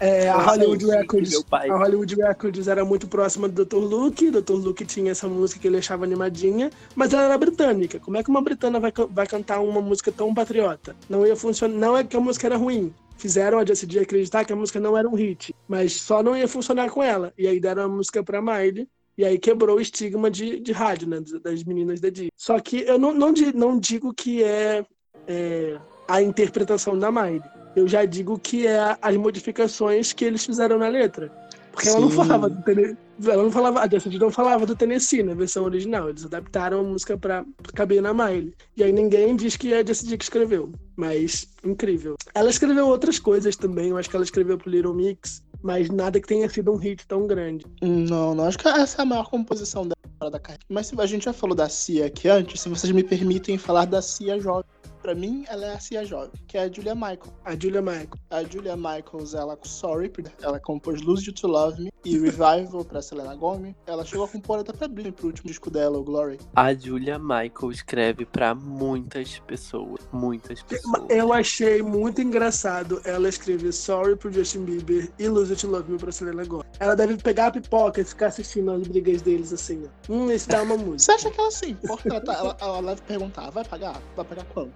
[0.00, 1.44] é, a Hollywood isso, Records.
[1.52, 3.76] A Hollywood Records era muito próxima do Dr.
[3.76, 4.28] Luke.
[4.28, 4.54] O Dr.
[4.54, 8.00] Luke tinha essa música que ele achava animadinha, mas ela era britânica.
[8.00, 10.96] Como é que uma britana vai, vai cantar uma música tão patriota?
[11.08, 11.76] Não ia funcionar.
[11.76, 12.92] Não é que a música era ruim.
[13.22, 16.48] Fizeram a Jessie acreditar que a música não era um hit, mas só não ia
[16.48, 17.32] funcionar com ela.
[17.38, 18.88] E aí deram a música pra Miley.
[19.16, 21.22] E aí quebrou o estigma de, de rádio, né?
[21.40, 22.32] Das meninas da Disney.
[22.36, 24.84] Só que eu não, não, não digo que é,
[25.28, 27.40] é a interpretação da Miley.
[27.76, 31.30] Eu já digo que é as modificações que eles fizeram na letra.
[31.72, 32.16] Porque ela não Sim.
[32.16, 32.96] falava do Tennessee.
[33.24, 33.80] Ela não falava.
[33.80, 36.08] A Jessie J não falava do Tennessee na versão original.
[36.08, 37.44] Eles adaptaram a música pra
[37.74, 38.54] caber na Miley.
[38.76, 40.72] E aí ninguém diz que é a Jessie J que escreveu.
[40.96, 42.16] Mas incrível.
[42.34, 43.88] Ela escreveu outras coisas também.
[43.88, 45.42] Eu acho que ela escreveu pro Little Mix.
[45.62, 47.64] Mas nada que tenha sido um hit tão grande.
[47.80, 48.44] Não, não.
[48.44, 50.64] Acho que essa é a maior composição dela da carreira.
[50.68, 54.02] Mas a gente já falou da Cia aqui antes, se vocês me permitem falar da
[54.02, 54.64] Cia jovem.
[55.02, 57.32] Pra mim, ela é a Cia jovem, que é a Julia Michaels.
[57.44, 58.08] A Julia Michael.
[58.30, 62.84] A Julia Michaels, ela com Sorry, ela compôs Lose You to Love Me e Revival
[62.84, 63.74] pra Selena Gomez.
[63.86, 66.38] Ela chegou a compor até pra Britney pro último disco dela, o Glory.
[66.54, 70.00] A Julia Michael escreve pra muitas pessoas.
[70.12, 71.04] Muitas pessoas.
[71.08, 75.90] Eu achei muito engraçado ela escrever Sorry pro Justin Bieber e Lose It to Love
[75.90, 76.66] Me pra Selena Gomez.
[76.78, 80.12] Ela deve pegar a pipoca e ficar assistindo as brigas deles assim, ó.
[80.12, 80.98] Hum, esse dá uma música.
[80.98, 81.74] Você acha que ela sim?
[81.74, 84.00] Porque ela, tá, ela, ela deve perguntar, vai pagar?
[84.16, 84.72] Vai pagar quando?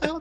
[0.00, 0.20] Ela.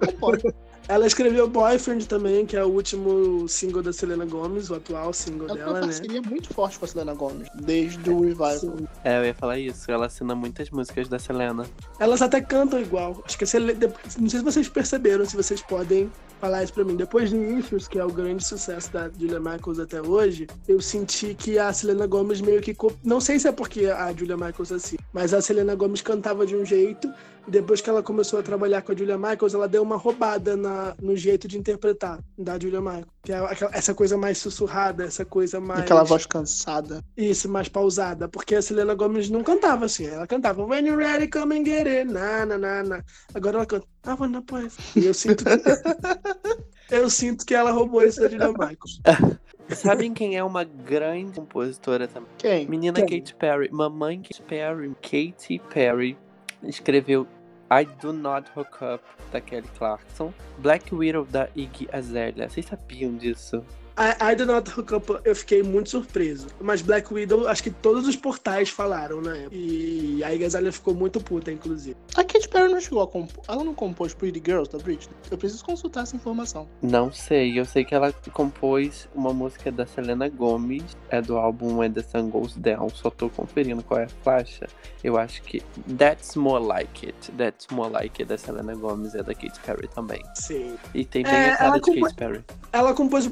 [0.90, 5.48] Ela escreveu Boyfriend também, que é o último single da Selena Gomez, o atual single
[5.50, 5.86] Ela tem dela, uma né?
[5.88, 8.58] parceria muito forte com a Selena Gomez, desde o Revival.
[8.58, 8.88] Sim.
[9.04, 9.92] É, eu ia falar isso.
[9.92, 11.66] Ela assina muitas músicas da Selena.
[12.00, 13.22] Elas até cantam igual.
[13.26, 13.88] Acho que a Sele- de-
[14.18, 16.96] não sei se vocês perceberam, se vocês podem falar isso pra mim.
[16.96, 21.34] Depois de Issues, que é o grande sucesso da Julia Michaels até hoje, eu senti
[21.34, 22.74] que a Selena Gomez meio que.
[23.04, 26.46] Não sei se é porque a Julia Michaels é assim, mas a Selena Gomez cantava
[26.46, 27.12] de um jeito,
[27.48, 30.96] depois que ela começou a trabalhar com a Julia Michaels, ela deu uma roubada na-
[31.02, 33.06] no jeito de interpretar da Julia Michaels.
[33.24, 35.82] Que é aquela- essa coisa mais sussurrada, essa coisa mais.
[35.82, 37.02] Aquela voz cansada.
[37.16, 38.28] Isso, mais pausada.
[38.28, 40.06] Porque a Selena Gomez não cantava assim.
[40.06, 42.12] Ela cantava When you're ready, come and get it.
[42.12, 43.04] Na, na, na, na.
[43.34, 44.68] Agora ela canta I wanna play.
[44.96, 45.52] E eu sinto que...
[46.96, 49.02] eu sinto que ela roubou isso da Julia Michaels.
[49.76, 52.30] Sabem quem é uma grande compositora também?
[52.38, 52.68] Quem?
[52.70, 53.20] Menina Quem?
[53.20, 53.70] Katy Perry.
[53.72, 54.96] Mamãe Katy Perry.
[55.02, 56.18] Katy Perry
[56.64, 57.28] escreveu
[57.70, 60.34] I Do Not Hook Up, da Kelly Clarkson.
[60.60, 62.48] Black Widow, da Iggy Azalea.
[62.50, 63.64] Vocês sabiam disso?
[63.98, 66.48] I, I Do Not Hook Up, eu fiquei muito surpreso.
[66.62, 69.48] Mas Black Widow, acho que todos os portais falaram, né?
[69.52, 71.96] E a Igazalha ficou muito puta, inclusive.
[72.16, 73.44] A Katy Perry não chegou a compor.
[73.48, 75.16] Ela não compôs Pretty Girls da Britney?
[75.32, 76.68] Eu preciso consultar essa informação.
[76.82, 81.78] Não sei, eu sei que ela compôs uma música da Selena Gomez, é do álbum
[81.78, 84.68] When the Sun Goes Down, só tô conferindo qual é a faixa.
[85.04, 85.62] Eu acho que
[85.98, 89.88] That's More Like It, That's More Like It da Selena Gomez é da Katy Perry
[89.88, 90.22] também.
[90.36, 90.76] Sim.
[90.94, 92.46] E tem bem É, a cara de compô- Katy Perry.
[92.72, 93.30] Ela compôs o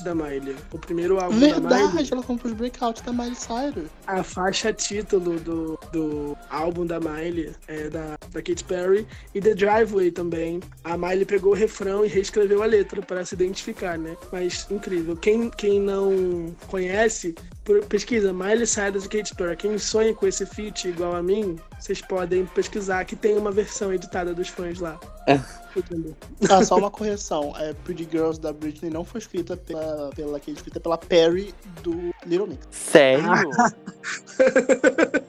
[0.00, 0.56] Breakout da Miley.
[0.72, 1.60] O primeiro álbum da Miley.
[1.60, 3.88] Verdade, ela compôs Breakout da Miley Cyrus.
[4.06, 9.54] A faixa título do, do álbum da Miley é da, da Katy Perry e The
[9.54, 10.60] Driveway também.
[10.84, 14.16] A Miley pegou o refrão e reescreveu a letra para se identificar, né?
[14.32, 15.16] Mas incrível.
[15.16, 17.34] Quem, quem não conhece,
[17.88, 19.56] Pesquisa Miley Cyrus e Katy Perry.
[19.56, 23.92] Quem sonha com esse feat igual a mim, vocês podem pesquisar que tem uma versão
[23.92, 24.98] editada dos fãs lá.
[25.76, 26.16] Entendeu?
[26.48, 27.52] Ah, só uma correção.
[27.56, 32.12] É, Pretty Girls da Britney não foi escrita pela, pela Kate, escrita pela Perry do
[32.26, 32.66] Little Mix.
[32.70, 33.24] Sério?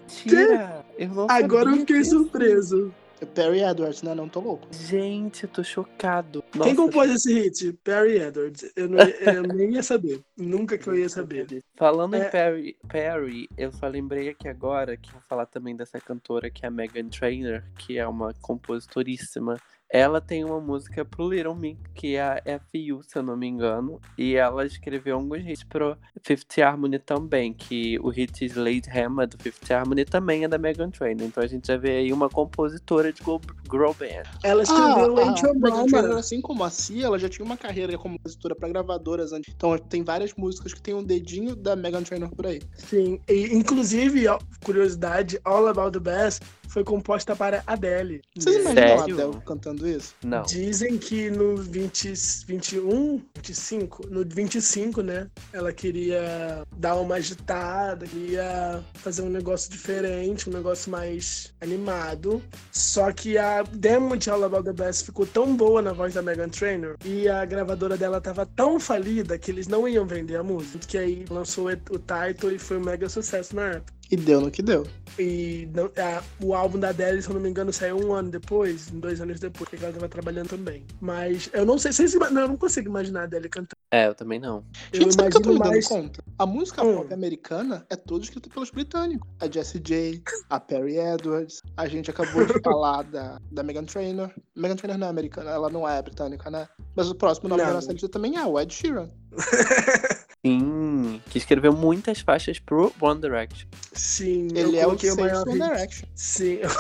[0.08, 0.84] Tira!
[0.98, 2.12] Eu Agora eu fiquei disso.
[2.12, 2.94] surpreso.
[3.22, 4.16] É Perry Edwards, né?
[4.16, 4.68] Não tô louco.
[4.72, 6.44] Gente, eu tô chocado.
[6.52, 7.72] Quem Nossa, compôs esse hit?
[7.84, 8.72] Perry Edwards.
[8.76, 10.22] Eu, não eu nem ia saber.
[10.36, 11.64] Nunca que eu ia saber.
[11.76, 12.28] Falando É.
[12.28, 16.66] em Perry, Perry, eu só lembrei aqui agora que vou falar também dessa cantora que
[16.66, 19.58] é a Megan Trainor, que é uma compositoríssima.
[19.92, 23.48] Ela tem uma música pro Little Mix, que é a FU, se eu não me
[23.48, 24.00] engano.
[24.18, 29.38] E ela escreveu alguns hits pro Fifth Harmony também, que o hit Slade Hammer do
[29.38, 31.28] Fifth Harmony também é da Megan Trainor.
[31.28, 33.38] Então a gente já vê aí uma compositora de girl,
[33.70, 34.24] girl band.
[34.44, 36.20] Ela escreveu ah, Megan Trainor, Mama.
[36.20, 39.54] assim como a Cia, ela já tinha uma carreira como compositora pra gravadoras antes.
[39.54, 42.62] Então tem várias músicas que tem um dedinho da Megan Trainor por aí.
[42.76, 43.20] Sim.
[43.28, 48.22] E, inclusive, ó, curiosidade, All About the Best foi composta para Adele.
[48.36, 49.04] Vocês imaginam a?
[49.04, 50.16] Adele cantando isso?
[50.24, 50.44] Não.
[50.44, 52.14] Dizem que no 20,
[52.48, 55.28] 21, 25, no 25, né?
[55.52, 62.42] Ela queria dar uma agitada, queria fazer um negócio diferente, um negócio mais animado.
[62.72, 66.22] Só que a demo de All About the Best ficou tão boa na voz da
[66.22, 70.44] Megan Trainor e a gravadora dela tava tão falida que eles não iam vender a
[70.44, 70.80] música.
[70.88, 74.01] Que aí lançou o title e foi um mega sucesso na época.
[74.12, 74.86] E deu no que deu.
[75.18, 78.30] E não- a- o álbum da Adele, se eu não me engano, saiu um ano
[78.30, 80.86] depois, dois anos depois, porque ela tava trabalhando também.
[81.00, 83.76] Mas eu não sei, vocês ima- não, eu não consigo imaginar a Adele cantando.
[83.90, 84.64] É, eu também não.
[84.92, 85.88] Eu Gente, sabe o que eu tô me imagino dando mais.
[85.88, 86.24] conta?
[86.38, 86.96] A música Hum.
[86.98, 89.30] pop americana é toda escrita pelos britânicos.
[89.40, 91.62] A Jessie J, a Perry Edwards.
[91.78, 94.30] A gente acabou de falar da, da Megan Trainor.
[94.56, 96.68] Megan Trainor não é americana, ela não é britânica, né?
[96.96, 99.08] Mas o próximo nome da nossa lista também é o Ed Sheeran.
[100.44, 103.68] Sim, que escreveu muitas faixas pro One Direction.
[103.94, 105.60] Sim, Ele eu é o sexto maior One.
[105.60, 106.08] Direction.
[106.16, 106.60] Sim.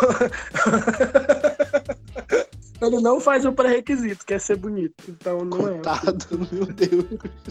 [2.82, 5.04] Ele não faz o pré-requisito, que é ser bonito.
[5.08, 5.72] Então não é.
[5.74, 7.06] Coitado, meu Deus.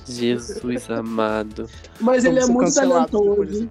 [0.07, 1.69] Jesus amado.
[2.01, 3.71] Mas ele é Vamos muito talentoso.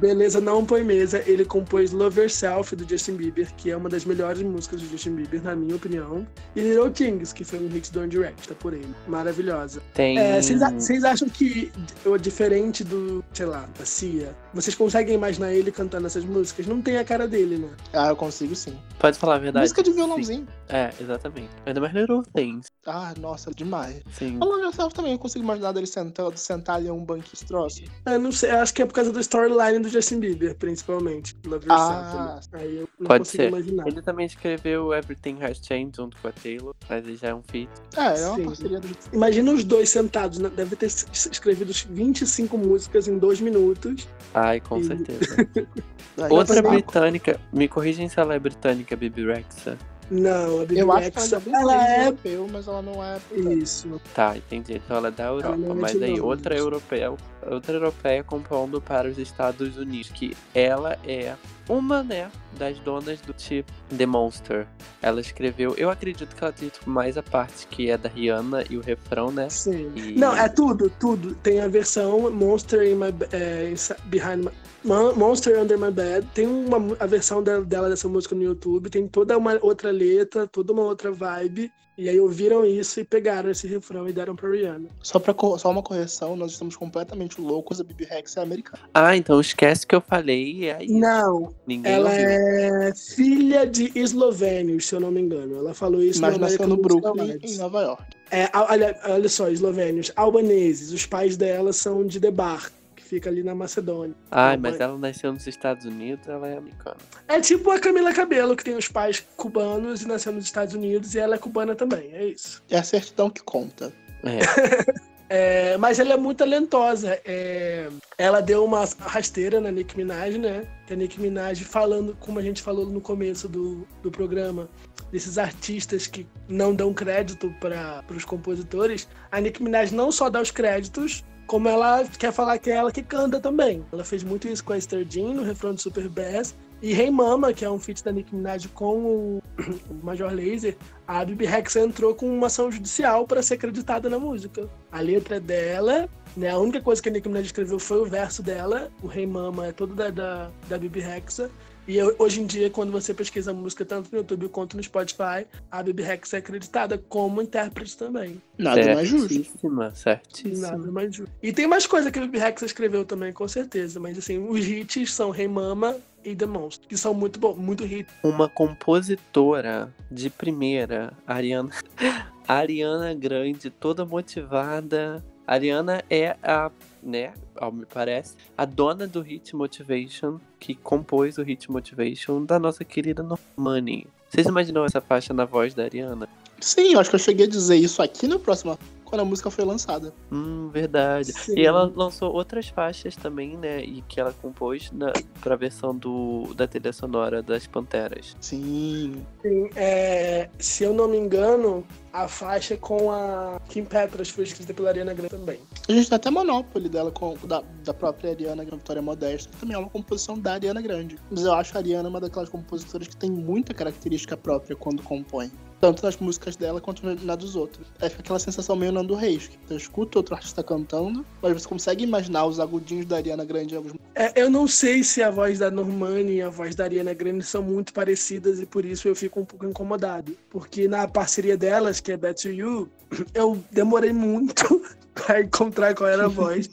[0.00, 1.22] Beleza, não põe mesa.
[1.26, 5.14] Ele compôs Love Yourself do Justin Bieber, que é uma das melhores músicas do Justin
[5.14, 6.26] Bieber, na minha opinião.
[6.56, 8.94] E Little Things, que foi um hit do One Direct, tá por ele.
[9.06, 9.80] Maravilhosa.
[9.94, 10.18] Tem.
[10.18, 11.70] É, Vocês vocês acham que,
[12.04, 16.66] o diferente do, sei lá, da Cia, vocês conseguem imaginar ele cantando essas músicas?
[16.66, 17.68] Não tem a cara dele, né?
[17.92, 18.76] Ah, eu consigo sim.
[18.98, 19.64] Pode falar a verdade?
[19.64, 20.46] Música de violãozinho.
[20.68, 21.48] É, exatamente.
[21.66, 22.66] Ainda mais Little Things.
[22.86, 24.02] Ah, nossa, demais.
[24.12, 24.38] Sim.
[24.40, 27.44] A Love Yourself também, eu consigo imaginar dele sentado, sentar ali em um banquinho de
[27.44, 27.82] troço.
[28.06, 31.34] Eu não sei, acho que é por causa do storyline do Justin Bieber, principalmente.
[31.46, 31.66] Love.
[31.70, 32.40] Ah.
[32.52, 33.48] Aí eu não Pode consigo ser.
[33.48, 33.86] imaginar.
[33.86, 37.42] Ele também escreveu Everything Has Changed junto com a Taylor, mas ele já é um
[37.42, 37.68] feat.
[37.96, 38.44] É, é uma Sim.
[38.44, 40.48] parceria do Imagina os dois sentados, né?
[40.54, 44.08] deve ter es- escrevido 25 músicas em dois minutos.
[44.34, 45.36] Ai, com E- certeza.
[46.30, 49.78] Outra britânica, me corrigem se ela é britânica, Bibi Rexa.
[50.10, 53.04] Não, a Bibi Eu acho que ela já ela é é europeu, mas ela não
[53.04, 53.18] é.
[53.36, 54.00] isso.
[54.14, 54.74] Tá, entendi.
[54.74, 55.54] Então ela é da Europa.
[55.54, 57.12] é mas aí outra europeia,
[57.46, 61.34] outra europeia compondo para os Estados Unidos, que ela é
[61.68, 64.66] uma, né, das donas do tipo The Monster.
[65.02, 68.64] Ela escreveu, eu acredito que ela tem tipo, mais a parte que é da Rihanna
[68.70, 69.50] e o refrão, né?
[69.50, 69.92] Sim.
[69.94, 71.34] E- Não, é tudo, tudo.
[71.36, 73.74] Tem a versão Monster in my, é,
[74.06, 74.50] Behind my,
[74.88, 76.26] Monster Under My Bed.
[76.34, 78.90] Tem uma, a versão dela, dela dessa música no YouTube.
[78.90, 81.70] Tem toda uma outra letra, toda uma outra vibe.
[81.98, 84.88] E aí ouviram isso e pegaram esse refrão e deram pra Rihanna.
[85.02, 87.80] Só, pra, só uma correção, nós estamos completamente loucos.
[87.80, 88.84] A Bibi Rex é americana.
[88.94, 90.94] Ah, então esquece que eu falei, é isso.
[90.94, 92.24] Não, Ninguém ela ouviu.
[92.24, 95.56] é filha de eslovênios, se eu não me engano.
[95.56, 98.04] Ela falou isso Mas no nasceu no Brooklyn, em Nova York.
[98.30, 100.92] É, olha, olha só, eslovênios, albaneses.
[100.92, 102.70] Os pais dela são de Debar,
[103.08, 104.14] fica ali na Macedônia.
[104.30, 106.96] Ai, Não, mas ela nasceu nos Estados Unidos, ela é americana.
[107.26, 111.14] É tipo a Camila Cabelo, que tem os pais cubanos e nasceu nos Estados Unidos,
[111.14, 112.62] e ela é cubana também, é isso.
[112.70, 113.92] É a certidão que conta.
[114.22, 114.38] É.
[115.30, 117.20] É, mas ela é muito talentosa.
[117.24, 120.66] é, ela deu uma rasteira na Nicki Minaj, né?
[120.86, 124.68] Que a Nicki Minaj falando, como a gente falou no começo do, do programa,
[125.12, 130.40] desses artistas que não dão crédito para os compositores, a Nicki Minaj não só dá
[130.40, 133.84] os créditos, como ela quer falar que é ela que canta também.
[133.90, 136.54] Ela fez muito isso com a Esther Jean no refrão do Super Bass.
[136.80, 139.42] E Hey Mama, que é um feat da Nicki Minaj com o,
[140.00, 140.76] Major Lazer,
[141.08, 144.68] a Bibi Rexa entrou com uma ação judicial para ser acreditada na música.
[144.92, 146.50] A letra é dela, né?
[146.50, 148.92] A única coisa que a Nicki Minaj escreveu foi o verso dela.
[149.02, 151.50] O Rei Mama é todo da, da, da Bibi Rexa.
[151.88, 155.46] E eu- hoje em dia, quando você pesquisa música tanto no YouTube quanto no Spotify,
[155.70, 158.42] a Bibi Rex é acreditada como intérprete também.
[158.58, 159.32] Nada mais justo.
[159.32, 160.70] Certíssima, certíssima.
[160.72, 161.32] Nada mais justo.
[161.42, 163.98] E tem mais coisa que a Bibi Rex escreveu também, com certeza.
[163.98, 167.84] Mas assim, os hits são Rei Mama e The Monster, que são muito bons, muito
[167.86, 168.06] hit.
[168.22, 171.70] Uma compositora de primeira, Ariana.
[172.46, 175.24] Ariana Grande, toda motivada.
[175.46, 176.70] Ariana é a,
[177.02, 182.58] né, ao me parece, a dona do Hit Motivation, que compôs o Hit Motivation da
[182.58, 184.06] nossa querida Normani.
[184.28, 186.28] Vocês imaginam essa faixa na voz da Ariana?
[186.60, 188.78] Sim, eu acho que eu cheguei a dizer isso aqui no próximo,
[189.08, 190.12] quando a música foi lançada.
[190.30, 191.32] Hum, verdade.
[191.32, 191.54] Sim.
[191.56, 193.82] E ela lançou outras faixas também, né?
[193.82, 198.36] E que ela compôs na, pra versão do, da trilha sonora das Panteras.
[198.40, 199.24] Sim.
[199.42, 204.74] Sim, é, se eu não me engano, a faixa com a Kim Petras foi escrita
[204.74, 205.60] pela Ariana Grande também.
[205.88, 209.56] A gente tem até Monopoly dela, com, da, da própria Ariana Grande, Vitória Modesta, que
[209.56, 211.18] também é uma composição da Ariana Grande.
[211.30, 215.50] Mas eu acho a Ariana uma daquelas compositoras que tem muita característica própria quando compõe.
[215.80, 217.86] Tanto nas músicas dela quanto na dos outros.
[218.00, 222.04] É aquela sensação meio Nando Reis, que você escuta outro artista cantando, mas você consegue
[222.04, 225.70] imaginar os agudinhos da Ariana Grande alguns É, eu não sei se a voz da
[225.70, 229.40] Normani e a voz da Ariana Grande são muito parecidas e por isso eu fico
[229.40, 230.36] um pouco incomodado.
[230.50, 232.88] Porque na parceria delas, que é Back to You,
[233.32, 234.82] eu demorei muito
[235.14, 236.68] pra encontrar qual era a voz.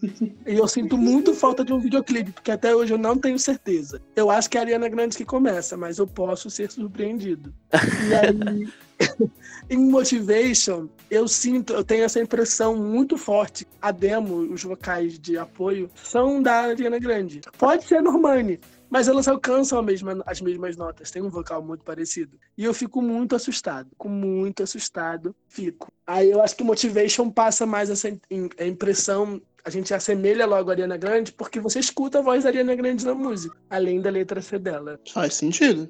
[0.47, 4.01] e eu sinto muito falta de um videoclipe, porque até hoje eu não tenho certeza.
[4.16, 7.53] Eu acho que é a Ariana Grande que começa, mas eu posso ser surpreendido.
[7.74, 8.84] E aí.
[9.69, 13.67] em Motivation, eu sinto, eu tenho essa impressão muito forte.
[13.81, 17.41] A demo, os vocais de apoio, são da Ariana Grande.
[17.57, 21.11] Pode ser Normani, mas elas alcançam mesma- as mesmas notas.
[21.11, 22.37] Tem um vocal muito parecido.
[22.57, 23.89] E eu fico muito assustado.
[23.89, 25.35] Fico muito assustado.
[25.47, 25.91] Fico.
[26.05, 28.09] Aí eu acho que Motivation passa mais essa
[28.59, 29.41] impressão.
[29.63, 33.05] A gente assemelha logo a Ariana Grande porque você escuta a voz da Ariana Grande
[33.05, 34.99] na música, além da letra ser dela.
[35.11, 35.89] Faz sentido.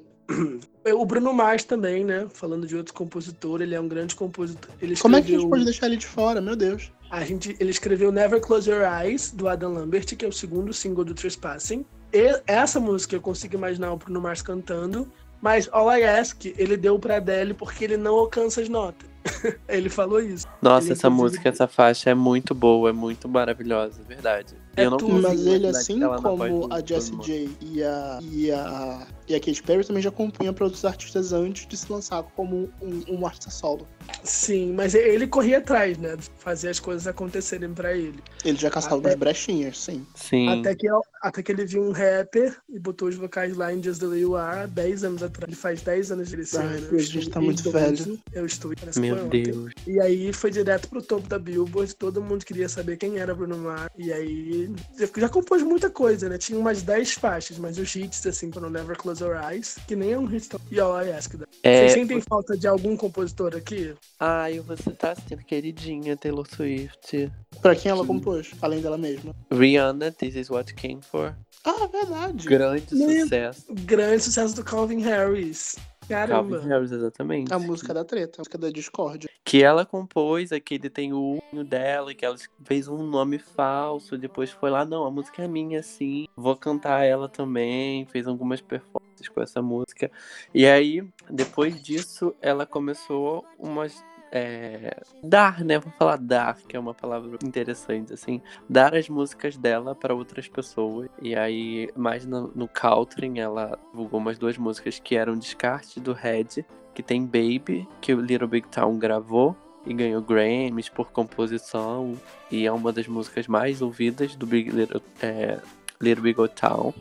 [0.94, 2.26] O Bruno Mars também, né?
[2.32, 4.70] Falando de outro compositor, ele é um grande compositor.
[4.80, 6.40] Ele Como é que a gente escreveu- pode deixar ele de fora?
[6.40, 6.92] Meu Deus.
[7.10, 10.72] a gente, ele escreveu Never Close Your Eyes, do Adam Lambert, que é o segundo
[10.72, 11.84] single do Trespassing.
[12.12, 15.10] E essa música eu consigo imaginar o Bruno Mars cantando,
[15.40, 19.08] mas All I Ask ele deu pra Adele porque ele não alcança as notas.
[19.68, 20.46] ele falou isso.
[20.60, 24.54] Nossa, Ele, essa inclusive- música, essa faixa é muito boa, é muito maravilhosa, é verdade.
[24.76, 25.10] É eu não tudo.
[25.22, 27.16] consigo Mas ele, assim como a Jessie.
[27.22, 31.32] J e a, e, a, e a Katy Perry, também já compunha para outros artistas
[31.32, 33.86] antes de se lançar como um, um artista solo.
[34.22, 36.16] Sim, mas ele corria atrás, né?
[36.38, 38.22] Fazer as coisas acontecerem pra ele.
[38.44, 40.06] Ele já caçava Até- umas brechinhas, sim.
[40.14, 40.48] Sim.
[40.48, 40.86] Até que,
[41.22, 44.20] até que ele viu um rapper e botou os vocais lá em Just The Way
[44.20, 45.48] You Are 10 anos atrás.
[45.48, 46.96] Ele faz 10 anos de esse Ai, ano.
[46.96, 48.18] a gente tá muito velho.
[48.32, 48.72] Eu estou.
[48.78, 49.42] parece que Meu ontem.
[49.42, 49.72] Deus.
[49.86, 53.56] E aí foi direto pro topo da Billboard, todo mundo queria saber quem era Bruno
[53.58, 53.90] Mars.
[53.96, 54.65] E aí
[54.98, 56.38] já- já compôs muita coisa, né?
[56.38, 60.12] Tinha umas 10 faixas, mas os hits, assim, foram Never Close Your Eyes, que nem
[60.12, 60.60] é um hit tão...
[60.70, 61.32] E All I Ask.
[61.32, 61.46] That.
[61.62, 63.94] É, Vocês sentem falta de algum compositor aqui?
[64.20, 67.30] Ai, você tá sendo queridinha, Taylor Swift.
[67.60, 69.34] Pra quem ela compôs, além dela mesma.
[69.50, 71.34] Rihanna, This Is What You Came For.
[71.64, 72.46] Ah, verdade.
[72.46, 73.64] Grande Meu- sucesso.
[73.72, 75.76] Grande sucesso do Calvin Harris.
[76.08, 76.50] Caramba.
[76.50, 77.52] Calvin Harris, exatamente.
[77.52, 79.28] A música da treta, a música da discórdia.
[79.44, 84.50] Que ela compôs, aquele tem o unho dela, que ela fez um nome falso, depois
[84.50, 86.26] foi lá, não, a música é minha, sim.
[86.36, 90.10] Vou cantar ela também, fez algumas performances com essa música.
[90.54, 94.04] E aí, depois disso, ela começou umas.
[94.32, 95.78] É, dar, né?
[95.78, 98.40] Vou falar dar, que é uma palavra interessante, assim.
[98.68, 101.08] Dar as músicas dela para outras pessoas.
[101.20, 106.12] E aí, mais no, no Caltrin, ela divulgou umas duas músicas que eram descarte do
[106.12, 106.64] Red,
[106.94, 109.56] que tem Baby, que o Little Big Town gravou
[109.86, 112.14] e ganhou Grammys por composição.
[112.50, 115.60] E é uma das músicas mais ouvidas do Big Little, é,
[116.00, 116.92] Little Big Town.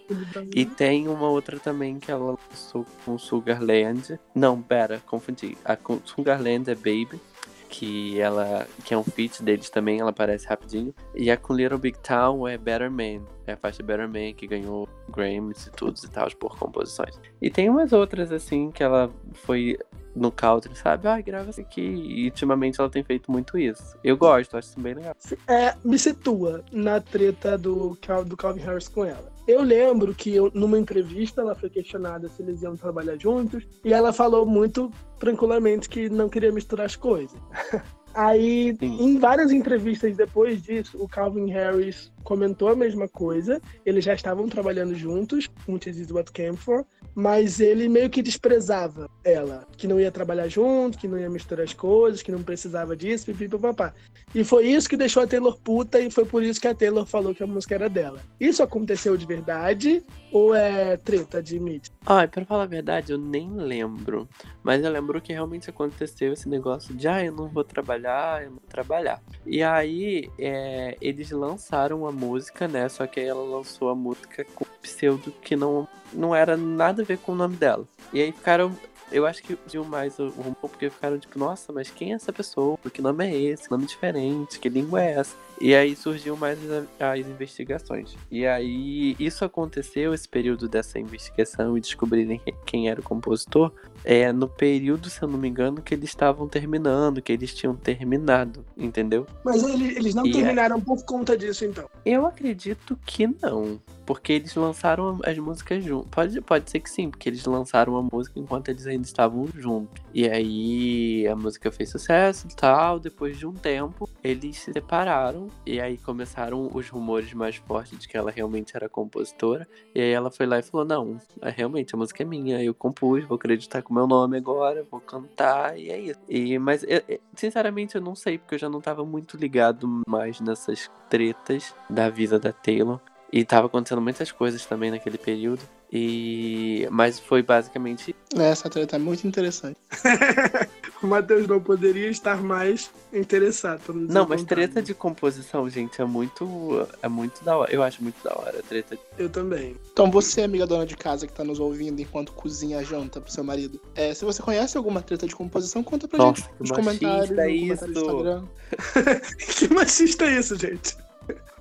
[0.54, 4.20] E tem uma outra também que ela lançou com Sugarland.
[4.34, 5.58] Não, pera, confundi.
[5.64, 7.20] A Sugarland é Baby.
[7.68, 8.68] Que ela.
[8.86, 10.94] Que é um feat deles também, ela aparece rapidinho.
[11.14, 13.26] E a com Little Big Town é Better Man.
[13.46, 17.20] É a faixa Better Man que ganhou Grammys e tudo e tal por composições.
[17.42, 19.78] E tem umas outras assim que ela foi
[20.16, 21.08] no country, sabe?
[21.08, 21.82] Ah, grava isso aqui.
[21.82, 23.98] E ultimamente ela tem feito muito isso.
[24.04, 25.16] Eu gosto, acho isso bem legal.
[25.48, 29.34] É, me situa na treta do, do Calvin Harris com ela.
[29.48, 33.94] Eu lembro que eu, numa entrevista ela foi questionada se eles iam trabalhar juntos e
[33.94, 37.40] ela falou muito tranquilamente que não queria misturar as coisas.
[38.16, 39.04] Aí, Sim.
[39.04, 43.62] em várias entrevistas depois disso, o Calvin Harris comentou a mesma coisa.
[43.86, 45.50] Eles já estavam trabalhando juntos,
[45.80, 46.86] This Is What Came For.
[47.14, 51.64] mas ele meio que desprezava ela, que não ia trabalhar junto, que não ia misturar
[51.64, 53.94] as coisas, que não precisava disso, pipipipapá.
[54.34, 57.06] E foi isso que deixou a Taylor puta e foi por isso que a Taylor
[57.06, 58.20] falou que a música era dela.
[58.38, 61.94] Isso aconteceu de verdade ou é treta de mídia?
[62.06, 64.28] Ai, pra falar a verdade, eu nem lembro.
[64.62, 68.50] Mas eu lembro que realmente aconteceu esse negócio de, ah, eu não vou trabalhar, eu
[68.50, 69.22] não vou trabalhar.
[69.46, 72.90] E aí, é, eles lançaram a música, né?
[72.90, 77.06] Só que aí ela lançou a música com pseudo que não, não era nada a
[77.06, 77.86] ver com o nome dela.
[78.14, 78.76] E aí ficaram.
[79.12, 82.34] Eu acho que viu mais o rumor porque ficaram tipo, nossa, mas quem é essa
[82.34, 82.78] pessoa?
[82.92, 83.66] Que nome é esse?
[83.66, 84.60] Que nome diferente?
[84.60, 85.36] Que língua é essa?
[85.60, 86.60] E aí surgiu mais
[87.00, 88.16] as, investigações.
[88.30, 93.72] E aí isso aconteceu, esse período dessa investigação e descobrirem quem era o compositor,
[94.04, 97.76] é no período, se eu não me engano, que eles estavam terminando, que eles tinham
[97.76, 99.26] terminado, entendeu?
[99.44, 101.90] Mas ele- eles não E é- terminaram por conta disso, então.
[102.06, 103.80] Eu acredito que não.
[104.06, 106.08] Porque eles lançaram as músicas juntos.
[106.12, 110.00] Pode, pode ser que sim, porque eles lançaram a música enquanto eles ainda estavam juntos.
[110.14, 113.00] E aí a música fez sucesso e tal.
[113.00, 115.45] Depois de um tempo, eles se separaram.
[115.66, 119.68] E aí começaram os rumores mais fortes de que ela realmente era compositora.
[119.94, 122.64] E aí ela foi lá e falou: Não, é, realmente a música é minha.
[122.64, 126.20] Eu compus, vou acreditar com o meu nome agora, vou cantar, e é isso.
[126.30, 130.02] E, mas, eu- eu- sinceramente, eu não sei, porque eu já não tava muito ligado
[130.08, 133.00] mais nessas tretas da vida da Taylor.
[133.34, 135.60] E tava acontecendo muitas coisas também naquele período.
[135.92, 136.88] E.
[136.92, 138.16] Mas foi basicamente.
[138.36, 139.78] Essa treta é muito interessante.
[141.06, 143.94] o Matheus não poderia estar mais interessado.
[143.94, 146.88] Não, mas treta de composição, gente, é muito.
[147.02, 147.72] É muito da hora.
[147.72, 148.62] Eu acho muito da hora.
[148.68, 148.98] Treta.
[149.18, 149.78] Eu também.
[149.94, 153.32] Então você, amiga dona de casa que tá nos ouvindo enquanto cozinha a janta pro
[153.32, 156.72] seu marido, é, se você conhece alguma treta de composição, conta pra Nossa, gente nos
[156.72, 157.94] comentários, no isso.
[157.94, 158.50] comentário.
[159.38, 160.98] Que machista é isso, gente?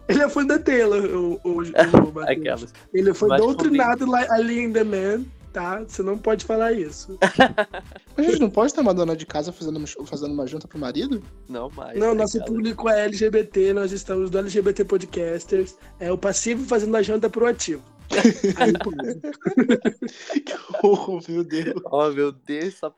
[0.09, 2.21] Ele é fã da Taylor, o, o, o.
[2.29, 2.73] Aquelas.
[2.93, 5.25] Ele foi doutrinado lá, ali em The Man,
[5.55, 5.83] tá?
[5.87, 7.17] Você não pode falar isso.
[8.17, 10.67] Mas a gente não pode ter uma dona de casa fazendo, uma- fazendo uma janta
[10.69, 11.23] pro marido?
[11.49, 11.99] Não mais.
[11.99, 12.51] Não, nosso aquelas.
[12.57, 15.77] público é LGBT, nós estamos do LGBT Podcasters.
[16.01, 17.83] É o passivo fazendo a janta pro ativo.
[18.59, 19.21] Aí pode.
[20.83, 21.81] Oh, meu Deus.
[21.87, 22.93] Oh, meu Deus, Mas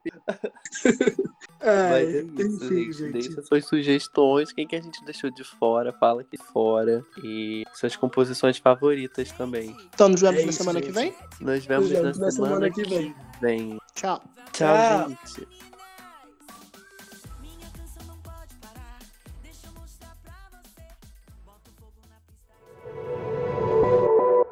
[1.60, 3.12] é isso, enfim, gente.
[3.12, 4.52] Deixa suas sugestões.
[4.52, 7.04] Quem que a gente deixou de fora, fala aqui fora.
[7.22, 9.74] E suas composições favoritas também.
[9.94, 10.88] Então nos vemos É na isso, semana gente.
[10.88, 11.14] que vem?
[11.40, 13.14] Nos vemos Nos na, vemos na semana, semana que que vem.
[13.40, 13.78] vem.
[13.94, 14.22] Tchau.
[14.52, 15.08] Tchau, Tchau.
[15.08, 15.40] gente.
[15.40, 15.66] Na.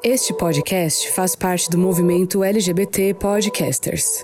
[0.03, 4.23] Este podcast faz parte do movimento LGBT Podcasters.